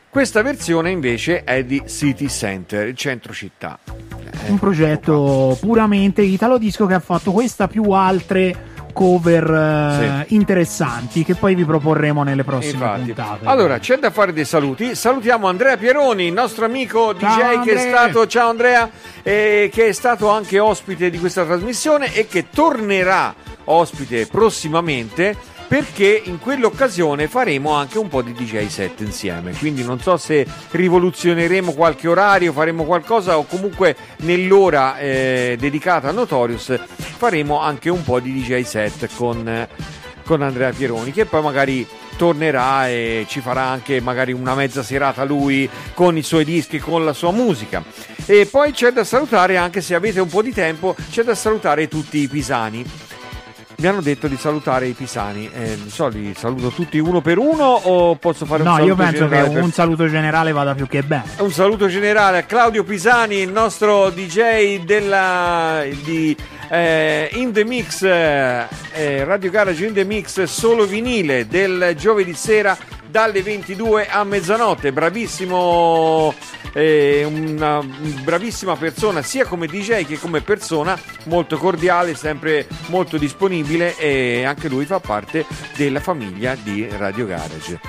[0.10, 6.58] questa versione invece è di City Center il centro città Eh, Un progetto puramente italo
[6.58, 12.46] disco che ha fatto questa più altre cover eh, interessanti che poi vi proporremo nelle
[12.46, 13.02] prossime Infatti.
[13.02, 13.46] puntate.
[13.46, 14.96] Allora, c'è da fare dei saluti.
[14.96, 17.88] Salutiamo Andrea Pieroni, il nostro amico DJ Ciao, che è Andrea.
[17.90, 18.90] stato, ciao Andrea,
[19.22, 25.36] eh, che è stato anche ospite di questa trasmissione e che tornerà ospite prossimamente
[25.68, 29.54] perché in quell'occasione faremo anche un po' di DJ set insieme.
[29.54, 36.12] Quindi non so se rivoluzioneremo qualche orario, faremo qualcosa o comunque nell'ora eh, dedicata a
[36.12, 36.80] Notorious
[37.18, 39.68] faremo anche un po' di DJ set con,
[40.26, 45.24] con Andrea Pieroni che poi magari tornerà e ci farà anche magari una mezza serata
[45.24, 47.84] lui con i suoi dischi, con la sua musica.
[48.26, 51.88] E poi c'è da salutare, anche se avete un po' di tempo, c'è da salutare
[51.88, 52.86] tutti i pisani.
[53.78, 57.38] Mi hanno detto di salutare i pisani, eh, non so, li saluto tutti uno per
[57.38, 60.52] uno o posso fare un no, saluto io penso che generale per- un saluto generale
[60.54, 61.24] vada più che bene.
[61.40, 66.36] un saluto generale a Claudio Pisani, il nostro DJ della, di
[66.70, 72.34] eh, In The Mix, eh, eh, Radio Garage In The Mix solo vinile del giovedì
[72.34, 72.78] sera
[73.16, 74.92] dalle 22 a mezzanotte.
[74.92, 76.34] Bravissimo,
[76.74, 83.96] eh, una bravissima persona sia come DJ che come persona, molto cordiale, sempre molto disponibile
[83.96, 85.46] e anche lui fa parte
[85.78, 87.80] della famiglia di Radio Garage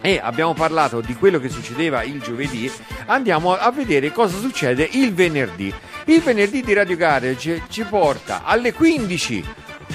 [0.00, 2.72] e abbiamo parlato di quello che succedeva il giovedì,
[3.04, 5.70] andiamo a vedere cosa succede il venerdì.
[6.06, 9.44] Il venerdì di Radio Garage ci porta alle 15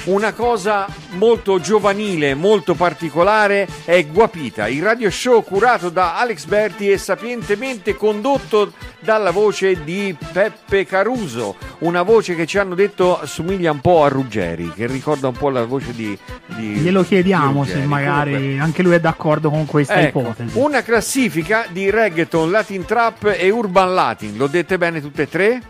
[0.06, 6.90] una cosa molto giovanile, molto particolare, è Guapita, il radio show curato da Alex Berti
[6.90, 13.72] e sapientemente condotto dalla voce di Peppe Caruso, una voce che ci hanno detto assomiglia
[13.72, 16.18] un po' a Ruggeri, che ricorda un po' la voce di...
[16.48, 17.88] di Glielo chiediamo di se Ruggeri.
[17.90, 20.58] magari Comunque, anche lui è d'accordo con questa Ecco, ipotesi.
[20.58, 25.62] una classifica di reggaeton, latin trap e urban latin, lo dette bene tutte e tre?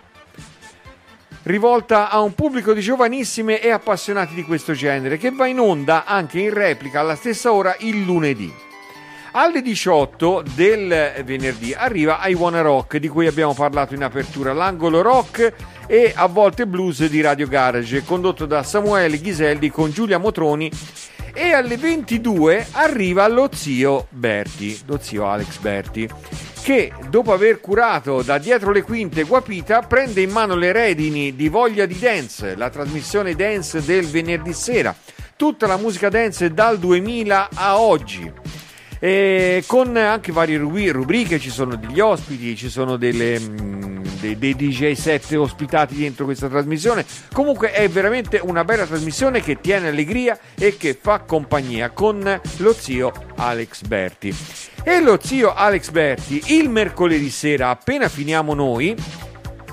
[1.43, 6.05] Rivolta a un pubblico di giovanissime e appassionati di questo genere, che va in onda
[6.05, 8.51] anche in replica alla stessa ora il lunedì.
[9.33, 15.01] Alle 18 del venerdì arriva I Wanna Rock, di cui abbiamo parlato in apertura, l'angolo
[15.01, 15.53] rock
[15.85, 20.71] e a volte blues di Radio Garage, condotto da Samuele Ghiselli con Giulia Motroni.
[21.33, 26.07] E alle 22 arriva lo zio Berti, lo zio Alex Berti,
[26.63, 31.49] che dopo aver curato da dietro le quinte Guapita prende in mano le redini di
[31.49, 34.95] Voglia di Dance, la trasmissione dance del venerdì sera.
[35.35, 38.31] Tutta la musica dance dal 2000 a oggi.
[39.05, 44.55] E con anche varie rubriche, ci sono degli ospiti, ci sono delle, mm, dei, dei
[44.55, 47.03] DJ set ospitati dentro questa trasmissione.
[47.33, 52.73] Comunque è veramente una bella trasmissione che tiene allegria e che fa compagnia con lo
[52.73, 54.33] zio Alex Berti.
[54.85, 58.95] E lo zio Alex Berti il mercoledì sera, appena finiamo noi,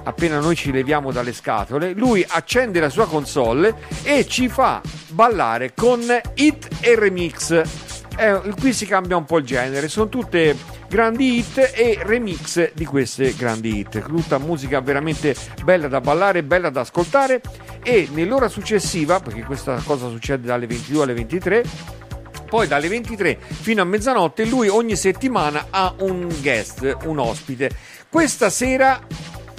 [0.03, 5.73] appena noi ci leviamo dalle scatole, lui accende la sua console e ci fa ballare
[5.73, 6.01] con
[6.35, 7.90] hit e remix.
[8.21, 10.55] Eh, qui si cambia un po' il genere, sono tutte
[10.91, 14.05] grandi hit e remix di queste grandi hit.
[14.05, 17.41] Tutta musica veramente bella da ballare, bella da ascoltare
[17.83, 21.65] e nell'ora successiva, perché questa cosa succede dalle 22 alle 23,
[22.47, 27.71] poi dalle 23 fino a mezzanotte lui ogni settimana ha un guest, un ospite.
[28.11, 29.01] Questa sera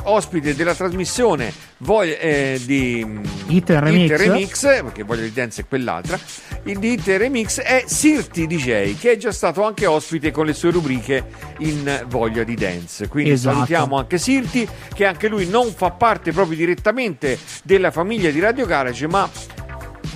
[0.04, 3.06] ospite della trasmissione Voglia, eh, di
[3.48, 4.16] Hit Remix.
[4.16, 6.20] Remix, perché Voglia di Dance è quell'altra,
[6.64, 10.54] il di Hit Remix è Sirti DJ che è già stato anche ospite con le
[10.54, 11.26] sue rubriche
[11.60, 13.08] in Voglia di Dance.
[13.08, 13.56] Quindi Esatto.
[13.56, 18.66] salutiamo anche Sirti che anche lui non fa parte proprio direttamente della famiglia di Radio
[18.66, 19.30] Garage ma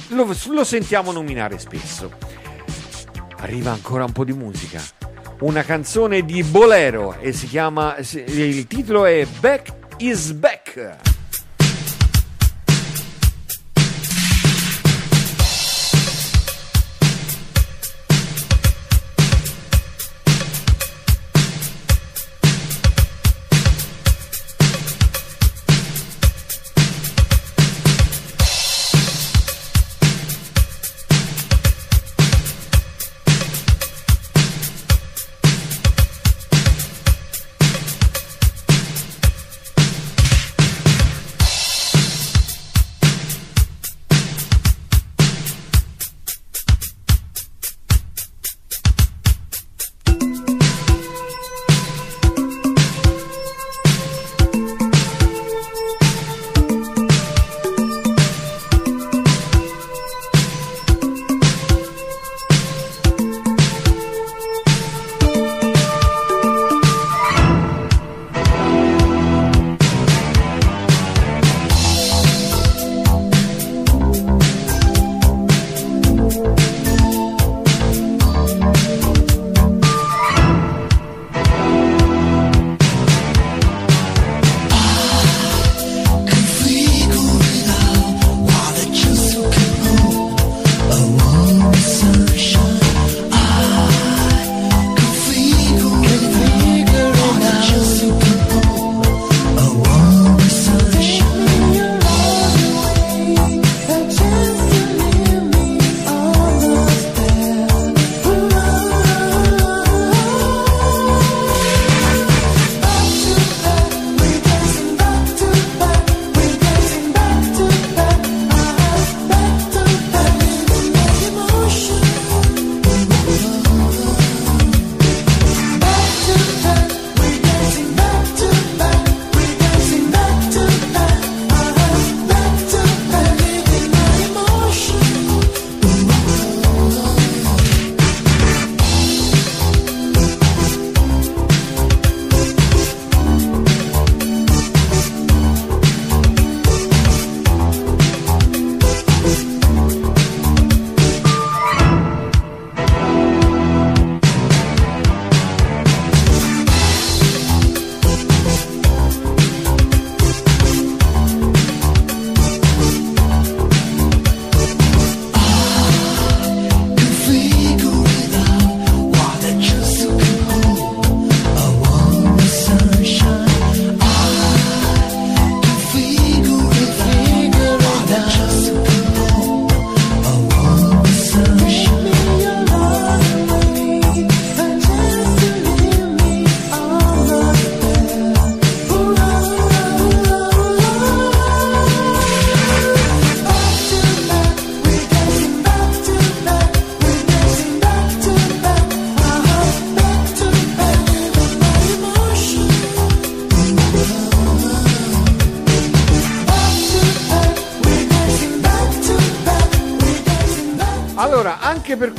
[0.09, 2.11] lo, lo sentiamo nominare spesso.
[3.37, 4.81] Arriva ancora un po' di musica.
[5.41, 7.95] Una canzone di Bolero e si chiama.
[7.97, 11.14] Il titolo è Back is Back.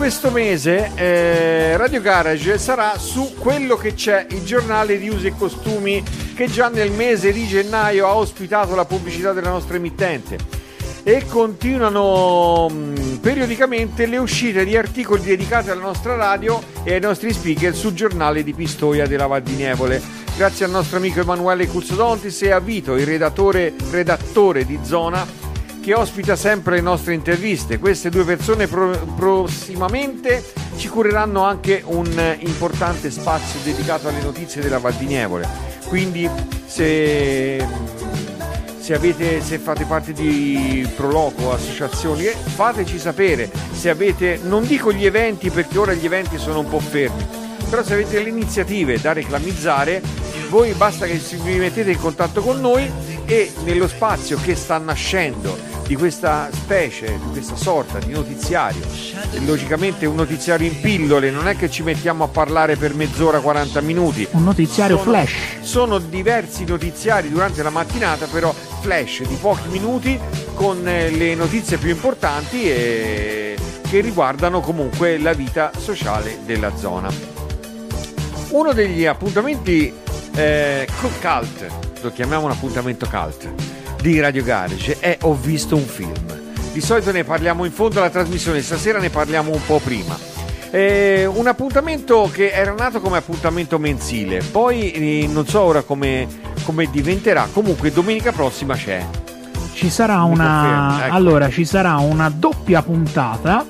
[0.07, 5.35] Questo mese eh, Radio Garage sarà su quello che c'è, il giornale di usi e
[5.37, 6.01] costumi
[6.33, 10.39] che già nel mese di gennaio ha ospitato la pubblicità della nostra emittente
[11.03, 17.33] e continuano mh, periodicamente le uscite di articoli dedicati alla nostra radio e ai nostri
[17.33, 20.01] speaker sul giornale di Pistoia della Val di Nievole.
[20.37, 25.27] Grazie al nostro amico Emanuele Cuzzodontis e a Vito, il redattore, redattore di Zona,
[25.87, 27.79] che ospita sempre le nostre interviste.
[27.79, 30.43] Queste due persone pro- prossimamente
[30.79, 35.49] ci cureranno anche un importante spazio dedicato alle notizie della Val di Nievole.
[35.87, 36.29] Quindi
[36.67, 37.65] se
[38.81, 44.93] se, avete, se fate parte di Proloco, associazioni, eh, fateci sapere se avete, non dico
[44.93, 47.25] gli eventi perché ora gli eventi sono un po' fermi,
[47.71, 50.03] però se avete le iniziative da reclamizzare,
[50.49, 52.91] voi basta che vi mettete in contatto con noi
[53.25, 58.83] e nello spazio che sta nascendo di questa specie, di questa sorta di notiziario,
[59.33, 63.41] e logicamente un notiziario in pillole, non è che ci mettiamo a parlare per mezz'ora,
[63.41, 65.35] 40 minuti, Un notiziario sono- flash.
[65.61, 70.19] Sono diversi notiziari durante la mattinata, però flash di pochi minuti
[70.55, 73.57] con eh, le notizie più importanti e
[73.89, 77.09] che riguardano comunque la vita sociale della zona.
[78.51, 79.93] Uno degli appuntamenti
[80.35, 81.67] eh, cult,
[82.01, 83.49] lo chiamiamo un appuntamento cult,
[84.11, 86.13] di Radio Garage è Ho visto un film.
[86.73, 90.17] Di solito ne parliamo in fondo alla trasmissione, stasera ne parliamo un po' prima.
[90.71, 96.29] Eh, un appuntamento che era nato come appuntamento mensile, poi eh, non so ora come,
[96.65, 99.05] come diventerà, comunque domenica prossima c'è.
[99.73, 101.07] Ci sarà Mi una.
[101.07, 101.15] ecco.
[101.15, 103.67] Allora, ci sarà una doppia puntata.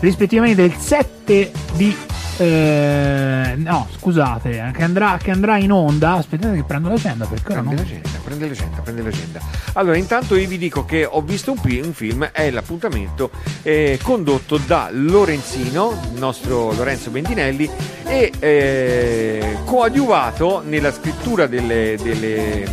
[0.00, 1.96] Rispettivamente il 7 di.
[2.40, 6.14] Eh, no, scusate, che andrà, che andrà in onda.
[6.14, 7.84] Aspettate che prendo l'agenda perché ora Prende non.
[7.84, 9.40] l'agenda, prende l'agenda, prende l'agenda.
[9.74, 13.30] Allora, intanto io vi dico che ho visto un, un film, è l'appuntamento
[13.62, 17.68] eh, condotto da Lorenzino, il nostro Lorenzo Bendinelli,
[18.06, 22.64] e eh, coadiuvato nella scrittura delle- delle,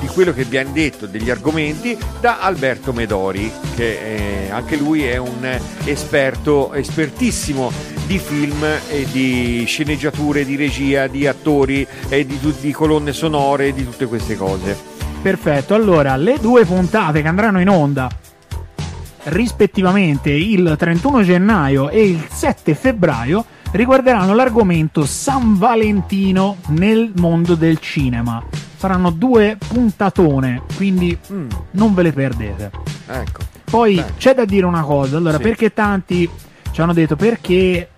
[0.00, 5.18] di quello che abbiamo detto, degli argomenti, da Alberto Medori, che eh, anche lui è
[5.18, 12.72] un esperto, espertissimo di film e di sceneggiature, di regia, di attori e di, di
[12.72, 14.76] colonne sonore, di tutte queste cose.
[15.22, 18.08] Perfetto, allora le due puntate che andranno in onda
[19.24, 27.78] rispettivamente il 31 gennaio e il 7 febbraio riguarderanno l'argomento San Valentino nel mondo del
[27.78, 28.42] cinema.
[28.76, 32.70] Saranno due puntatone, quindi Mm, non ve le perdete.
[33.06, 33.40] ecco.
[33.70, 34.14] Poi Bene.
[34.18, 35.42] c'è da dire una cosa, allora Sì.
[35.44, 36.28] perché tanti
[36.72, 37.90] ci hanno detto perché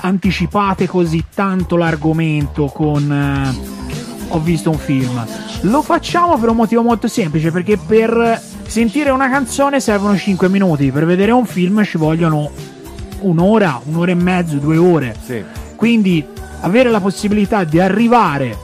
[0.00, 3.80] anticipate così tanto l'argomento con eh,
[4.28, 5.24] ho visto un film.
[5.62, 10.90] Lo facciamo per un motivo molto semplice, perché per sentire una canzone servono 5 minuti,
[10.90, 12.50] per vedere un film ci vogliono
[13.20, 15.14] un'ora, un'ora e mezzo, due ore.
[15.24, 15.42] Sì.
[15.76, 16.24] Quindi
[16.60, 18.56] avere la possibilità di arrivare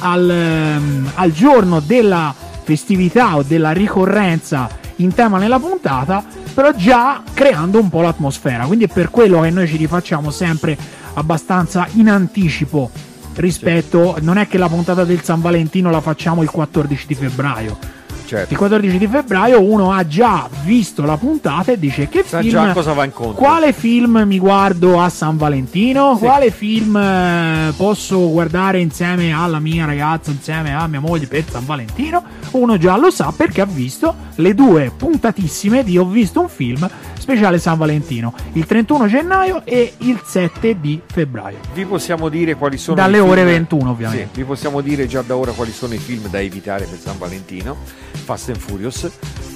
[0.00, 7.22] al, ehm, al giorno della festività o della ricorrenza in tema nella puntata, però già
[7.32, 8.66] creando un po' l'atmosfera.
[8.66, 10.76] Quindi è per quello che noi ci rifacciamo sempre
[11.14, 12.90] abbastanza in anticipo
[13.34, 18.01] rispetto, non è che la puntata del San Valentino la facciamo il 14 di febbraio.
[18.32, 18.50] Certo.
[18.50, 22.50] Il 14 di febbraio uno ha già visto la puntata e dice che Sa film
[22.50, 23.34] già cosa va incontro.
[23.34, 26.14] quale film mi guardo a San Valentino?
[26.14, 26.24] Sì.
[26.24, 31.66] Quale film eh, posso guardare insieme alla mia ragazza, insieme a mia moglie per San
[31.66, 32.22] Valentino?
[32.52, 36.88] Uno già lo sa perché ha visto le due puntatissime di Ho visto un film
[37.18, 41.58] speciale San Valentino, il 31 gennaio e il 7 di febbraio.
[41.72, 44.28] Vi possiamo dire quali sono Dalle i film- ore 21, ovviamente.
[44.32, 47.18] Sì, vi possiamo dire già da ora quali sono i film da evitare per San
[47.18, 47.76] Valentino.
[48.22, 49.10] Fast and Furious,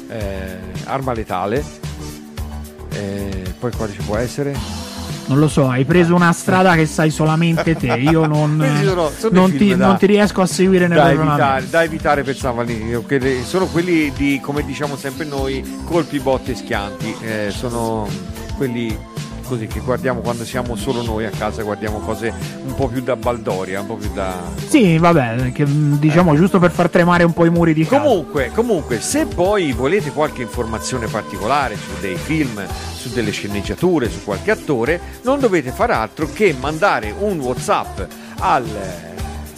[0.08, 1.64] eh, Arma letale.
[2.92, 4.84] eh, poi quale ci può essere?
[5.28, 7.88] Non lo so, hai preso una strada che sai solamente te.
[7.94, 11.10] Io non, sono- sono non ti, film da- non ti riesco a seguire nel Da
[11.10, 16.54] evitare, da evitare Valentino, che sono quelli di, come diciamo sempre noi, colpi, botte e
[16.54, 17.16] schianti.
[17.20, 18.08] Eh, sono
[18.56, 18.96] quelli
[19.46, 22.32] così che guardiamo quando siamo solo noi a casa, guardiamo cose
[22.64, 24.34] un po' più da baldoria, un po' più da...
[24.66, 28.02] Sì, vabbè, che, mh, diciamo giusto per far tremare un po' i muri di casa.
[28.02, 34.22] Comunque, comunque, se poi volete qualche informazione particolare su dei film, su delle sceneggiature, su
[34.24, 38.00] qualche attore, non dovete fare altro che mandare un WhatsApp
[38.38, 39.15] al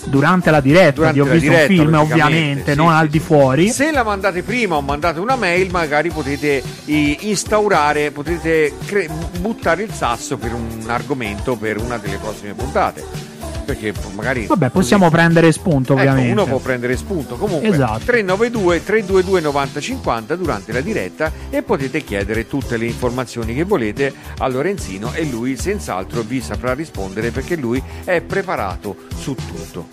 [0.08, 3.08] Durante la diretta, durante di ho visto diretta, un film, ovviamente, sì, non sì, al
[3.08, 3.68] di fuori.
[3.70, 9.08] Se la mandate prima o mandate una mail, magari potete i- instaurare, potete cre-
[9.40, 13.27] buttare il sasso per un argomento per una delle prossime puntate.
[13.74, 16.32] Perché magari Vabbè, possiamo prendere spunto, Ecco, ovviamente.
[16.32, 17.36] uno può prendere spunto.
[17.36, 17.98] Comunque, Esatto.
[18.06, 24.48] 392 322 9050 durante la diretta e potete chiedere tutte le informazioni che volete a
[24.48, 29.86] Lorenzino e lui senz'altro vi saprà rispondere perché lui è preparato su tutto.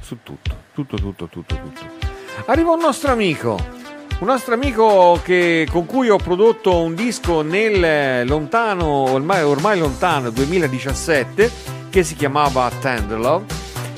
[0.00, 1.86] Su tutto, tutto, tutto, tutto, tutto.
[2.46, 3.76] Arriva un nostro amico.
[4.20, 10.30] Un nostro amico che- con cui ho prodotto un disco nel lontano, ormai, ormai lontano
[10.30, 13.44] 2017, che si chiamava Tender Love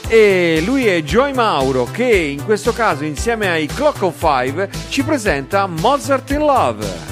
[0.09, 5.05] e lui è Joy Mauro che in questo caso insieme ai Clock of Five ci
[5.05, 7.10] presenta Mozart in Love.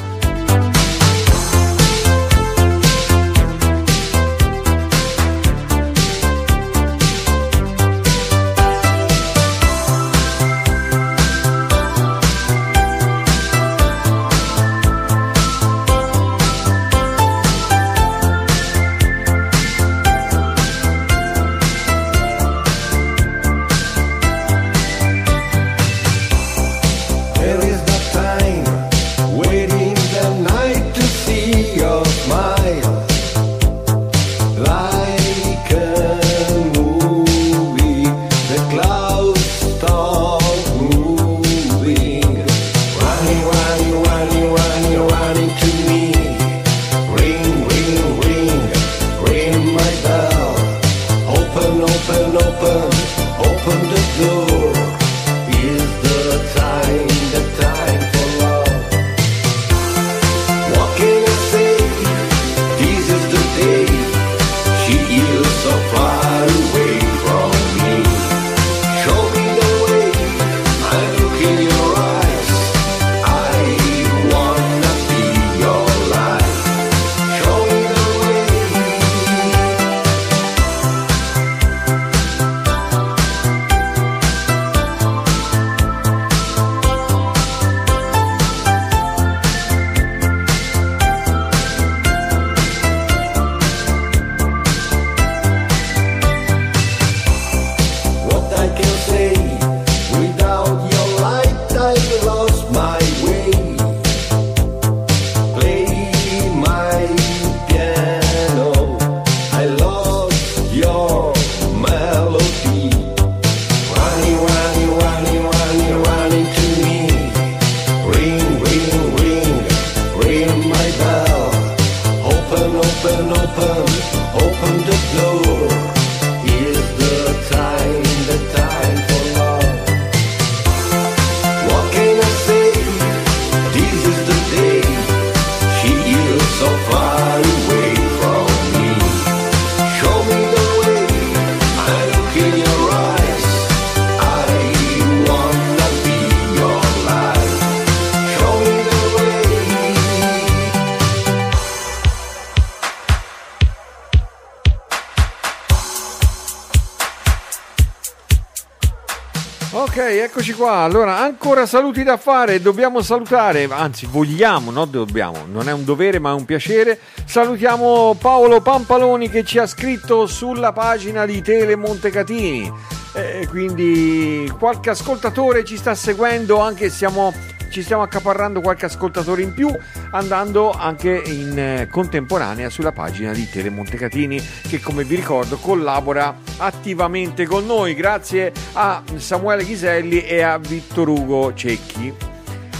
[160.39, 160.83] Eccoci qua.
[160.83, 162.63] Allora, ancora saluti da fare.
[162.63, 167.01] Dobbiamo salutare, anzi, vogliamo, non dobbiamo, non è un dovere, ma è un piacere.
[167.25, 172.73] Salutiamo Paolo Pampaloni che ci ha scritto sulla pagina di Tele Montecatini.
[173.15, 177.35] Eh, quindi qualche ascoltatore ci sta seguendo, anche siamo
[177.69, 179.69] ci stiamo accaparrando qualche ascoltatore in più
[180.11, 186.35] andando anche in eh, contemporanea sulla pagina di Tele Montecatini che come vi ricordo collabora
[186.59, 187.95] attivamente con noi.
[187.95, 192.15] Grazie a Samuele Ghiselli e a Vittor Ugo Cecchi.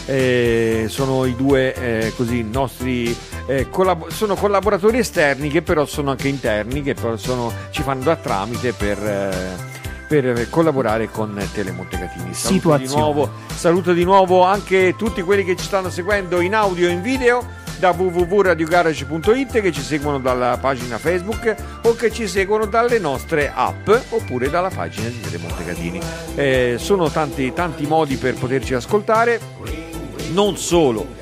[0.07, 3.15] Eh, sono i due eh, così nostri
[3.47, 8.05] eh, collab- sono collaboratori esterni che però sono anche interni che però sono- ci fanno
[8.05, 9.78] da tramite per eh,
[10.09, 12.33] per collaborare con Telemontecatini.
[12.33, 16.89] Saluto di, nuovo, saluto di nuovo anche tutti quelli che ci stanno seguendo in audio
[16.89, 17.45] e in video
[17.79, 23.89] da www.radiogarage.it che ci seguono dalla pagina Facebook o che ci seguono dalle nostre app
[24.09, 26.01] oppure dalla pagina di Telemontecatini.
[26.35, 29.39] Eh, sono tanti, tanti modi per poterci ascoltare,
[30.33, 31.17] non solo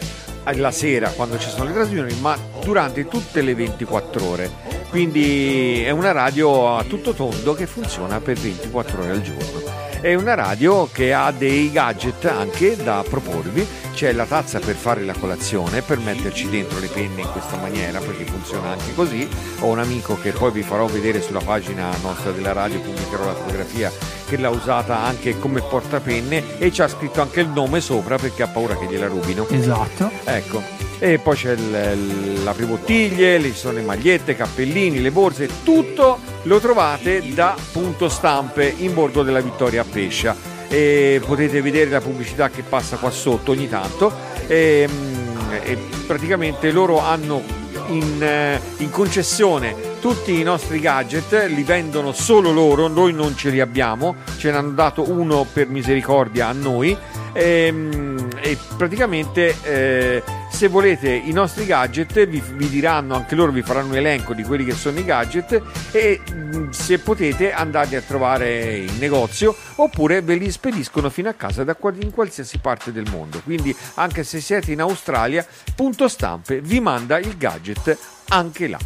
[0.54, 4.50] la sera quando ci sono le trasmissioni, ma durante tutte le 24 ore.
[4.88, 9.84] Quindi è una radio a tutto tondo che funziona per 24 ore al giorno.
[10.00, 13.66] È una radio che ha dei gadget anche da proporvi.
[13.92, 17.98] C'è la tazza per fare la colazione, per metterci dentro le penne in questa maniera,
[17.98, 19.28] perché funziona anche così.
[19.60, 23.34] Ho un amico che poi vi farò vedere sulla pagina nostra della radio, pubblicherò la
[23.34, 23.90] fotografia
[24.28, 28.42] che l'ha usata anche come portapenne e ci ha scritto anche il nome sopra perché
[28.42, 29.46] ha paura che gliela rubino.
[29.48, 30.10] Esatto.
[30.24, 30.62] Ecco.
[30.98, 36.58] E poi c'è il- l'apribottiglie, ci sono le magliette, i cappellini, le borse, tutto lo
[36.58, 40.34] trovate da Punto Stampe in bordo della Vittoria a Pescia.
[40.68, 44.12] E potete vedere la pubblicità che passa qua sotto ogni tanto.
[44.46, 47.42] E, mm, e praticamente loro hanno
[47.88, 53.50] in, eh, in concessione tutti i nostri gadget, li vendono solo loro, noi non ce
[53.50, 56.96] li abbiamo, ce ne hanno dato uno per misericordia a noi.
[57.32, 63.62] Ehm, E, praticamente eh, se volete i nostri gadget vi, vi diranno anche loro vi
[63.62, 68.02] faranno un elenco di quelli che sono i gadget e mh, se potete andarli a
[68.02, 73.08] trovare in negozio oppure ve li spediscono fino a casa da in qualsiasi parte del
[73.10, 75.44] mondo quindi anche se siete in Australia
[75.74, 77.98] punto stampe vi manda il gadget
[78.28, 78.78] anche là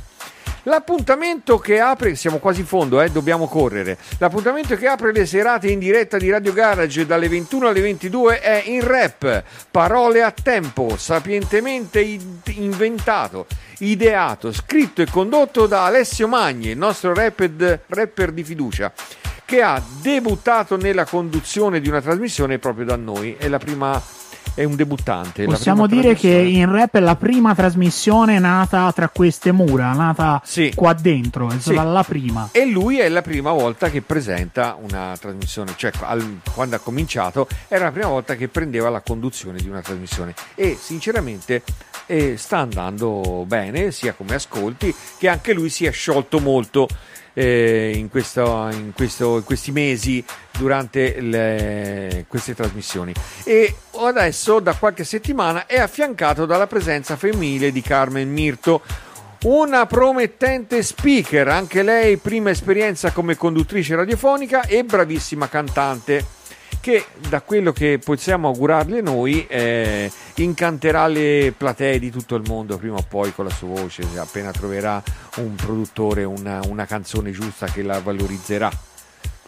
[0.64, 3.96] L'appuntamento che apre, siamo quasi in fondo, eh, dobbiamo correre.
[4.18, 8.62] L'appuntamento che apre le serate in diretta di Radio Garage dalle 21 alle 22 è
[8.66, 9.42] in rap.
[9.70, 13.46] Parole a tempo, sapientemente in- inventato,
[13.78, 18.92] ideato, scritto e condotto da Alessio Magni, il nostro rapper, rapper di fiducia,
[19.46, 23.36] che ha debuttato nella conduzione di una trasmissione proprio da noi.
[23.38, 24.19] È la prima.
[24.54, 25.44] È un debuttante.
[25.44, 30.72] Possiamo dire che in rap è la prima trasmissione nata tra queste mura, nata Sì.
[30.74, 31.72] qua dentro, è Sì.
[31.72, 32.48] stata la prima.
[32.52, 37.48] E lui è la prima volta che presenta una trasmissione, cioè al- quando ha cominciato
[37.68, 41.62] era la prima volta che prendeva la conduzione di una trasmissione e sinceramente
[42.06, 46.88] eh, sta andando bene sia come ascolti che anche lui si è sciolto molto
[47.32, 50.22] eh, in, questo- in questo- in questi mesi
[50.58, 53.12] durante le- queste trasmissioni
[53.44, 53.72] e
[54.06, 58.82] adesso da qualche settimana è affiancato dalla presenza femminile di Carmen Mirto
[59.42, 66.38] una promettente speaker, anche lei prima esperienza come conduttrice radiofonica e bravissima cantante
[66.80, 72.78] che da quello che possiamo augurarle noi eh, incanterà le platee di tutto il mondo
[72.78, 75.02] prima o poi con la sua voce, appena troverà
[75.36, 78.70] un produttore una, una canzone giusta che la valorizzerà.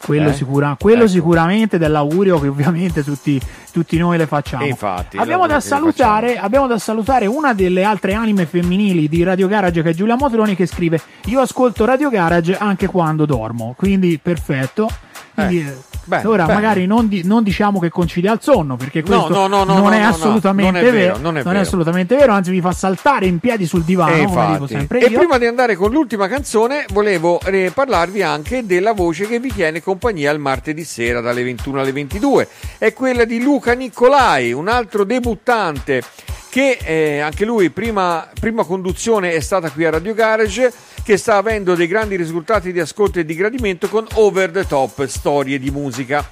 [0.05, 0.33] Quello, Eh?
[0.35, 1.13] sicura- quello Ecco.
[1.13, 3.41] sicuramente dell'augurio che ovviamente tutti,
[3.73, 4.65] tutti noi le facciamo.
[4.65, 9.83] Infatti, abbiamo, da salutare, abbiamo da salutare una delle altre anime femminili di Radio Garage
[9.83, 14.89] che è Giulia Motroni che scrive io ascolto Radio Garage anche quando dormo, quindi perfetto.
[15.35, 16.61] Quindi, Eh, eh, bene, ora bene.
[16.61, 19.83] magari non, di- non diciamo che concilia al sonno perché questo no, no, no, non
[19.85, 21.59] no, è assolutamente non è vero, vero, non è vero.
[21.59, 25.75] assolutamente vero, anzi vi fa saltare in piedi sul divano, E, E prima di andare
[25.77, 30.85] con l'ultima canzone, volevo eh, parlarvi anche della voce che vi tiene compagnia il martedì
[30.85, 32.49] sera dalle 21 alle 22.
[32.79, 36.03] È quella di Luca Nicolai, un altro debuttante
[36.51, 40.71] che eh, anche lui prima, prima conduzione è stata qui a Radio Garage
[41.05, 45.05] che sta avendo dei grandi risultati di ascolto e di gradimento con Over the Top
[45.07, 46.27] Storie di musica.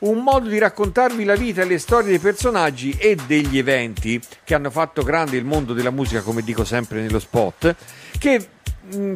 [0.00, 4.54] Un modo di raccontarvi la vita e le storie dei personaggi e degli eventi che
[4.54, 7.76] hanno fatto grande il mondo della musica, come dico sempre nello spot,
[8.18, 8.48] che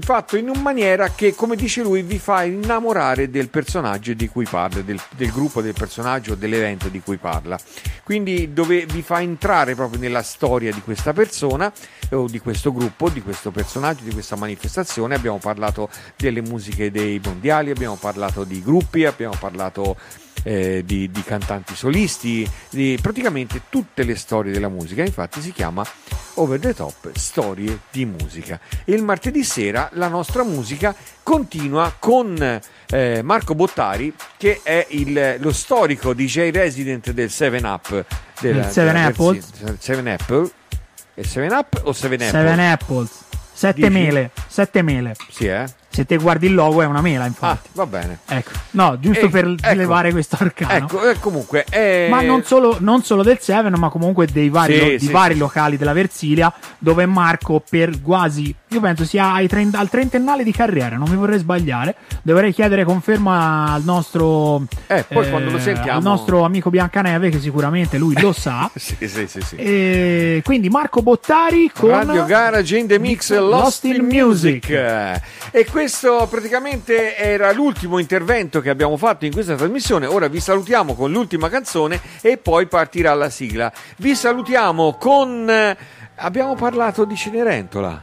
[0.01, 4.47] fatto in una maniera che, come dice lui, vi fa innamorare del personaggio di cui
[4.49, 7.59] parla, del, del gruppo del personaggio dell'evento di cui parla.
[8.03, 11.73] Quindi dove vi fa entrare proprio nella storia di questa persona
[12.11, 15.15] o di questo gruppo, di questo personaggio, di questa manifestazione.
[15.15, 19.97] Abbiamo parlato delle musiche dei mondiali, abbiamo parlato di gruppi, abbiamo parlato
[20.43, 25.03] eh, di, di cantanti solisti, di praticamente tutte le storie della musica.
[25.05, 25.85] Infatti si chiama
[26.35, 28.59] Over the Top Storie di musica.
[28.85, 32.61] E il martedì sera la nostra musica continua con
[32.91, 38.05] eh, Marco Bottari, che è il- lo storico DJ resident del 7-Up.
[38.41, 39.41] Del 7-Apple?
[39.81, 40.51] 7-Apple.
[41.15, 42.29] È 7-Up o 7-Apple?
[42.29, 43.11] Seven Apples,
[43.53, 43.91] sette Dici?
[43.93, 45.15] mele, sette mele.
[45.31, 45.65] Sì, eh?
[45.95, 47.69] Se te guardi il logo è una mela, Ah, infatti.
[47.75, 48.19] va bene.
[48.27, 49.75] Ecco, no, giusto Eh, per ecco.
[49.77, 50.73] levare questo arcano.
[50.73, 51.65] Ecco, eh, comunque...
[51.71, 54.99] eh, Ma non solo, non solo del Seven, ma comunque dei vari, Sì, lo- di
[55.07, 55.39] sì, vari sì.
[55.39, 60.53] locali della Versilia, dove Marco per quasi, io penso sia ai trent- al trentennale di
[60.53, 66.45] carriera, non mi vorrei sbagliare, dovrei chiedere conferma al nostro, Eh, lo sentiamo- al nostro
[66.45, 68.71] amico Biancaneve, che sicuramente lui lo sa.
[68.75, 69.57] Sì, sì, sì, sì.
[69.57, 74.69] E quindi Marco Bottari con Radio Garage in the Mix Lost in Music.
[74.71, 80.07] E questo praticamente era l'ultimo intervento che abbiamo fatto in questa trasmissione.
[80.07, 83.73] Ora vi salutiamo con l'ultima canzone e poi partirà la sigla.
[83.99, 85.49] Vi salutiamo con.
[85.49, 85.77] eh,
[86.17, 88.01] Abbiamo parlato di Cenerentola.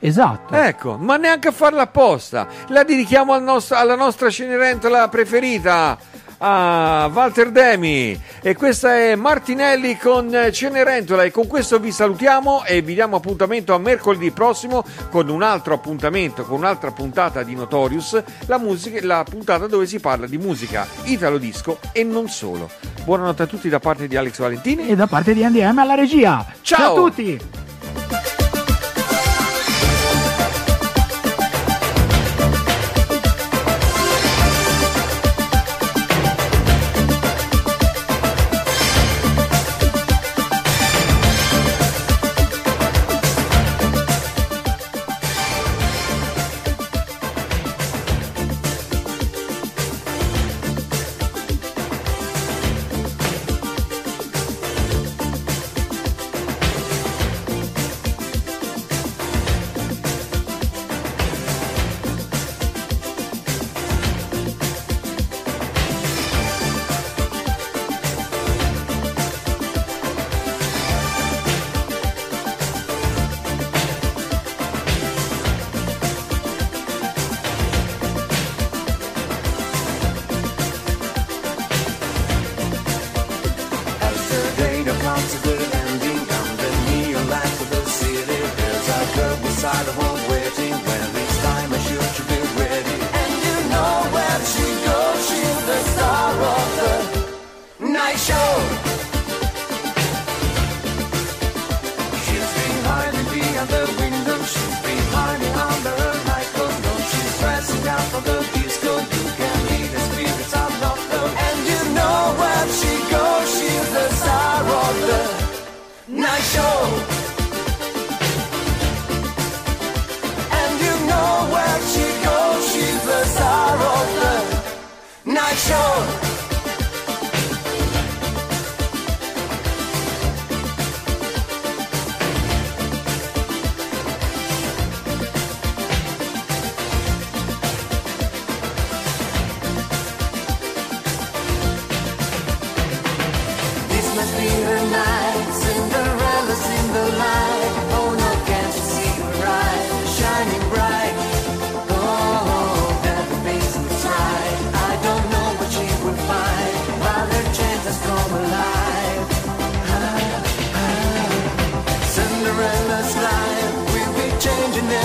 [0.00, 0.54] Esatto.
[0.54, 2.48] Ecco, ma neanche a farla apposta.
[2.68, 5.98] La dedichiamo al nostro- alla nostra Cenerentola preferita,
[6.38, 8.18] a Walter Demi.
[8.40, 11.24] E questa è Martinelli con Cenerentola.
[11.24, 15.74] E con questo vi salutiamo e vi diamo appuntamento a mercoledì prossimo con un altro
[15.74, 20.86] appuntamento, con un'altra puntata di Notorious, la, musica, la puntata dove si parla di musica
[21.04, 22.70] italo disco e non solo.
[23.04, 24.88] Buonanotte a tutti da parte di Alex Valentini.
[24.88, 26.44] E da parte di NDM alla regia.
[26.62, 26.78] Ciao.
[26.78, 27.40] Ciao a tutti.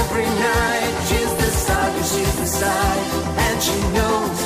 [0.05, 0.93] every night.
[1.07, 4.44] She's the side, she's the side, and she knows.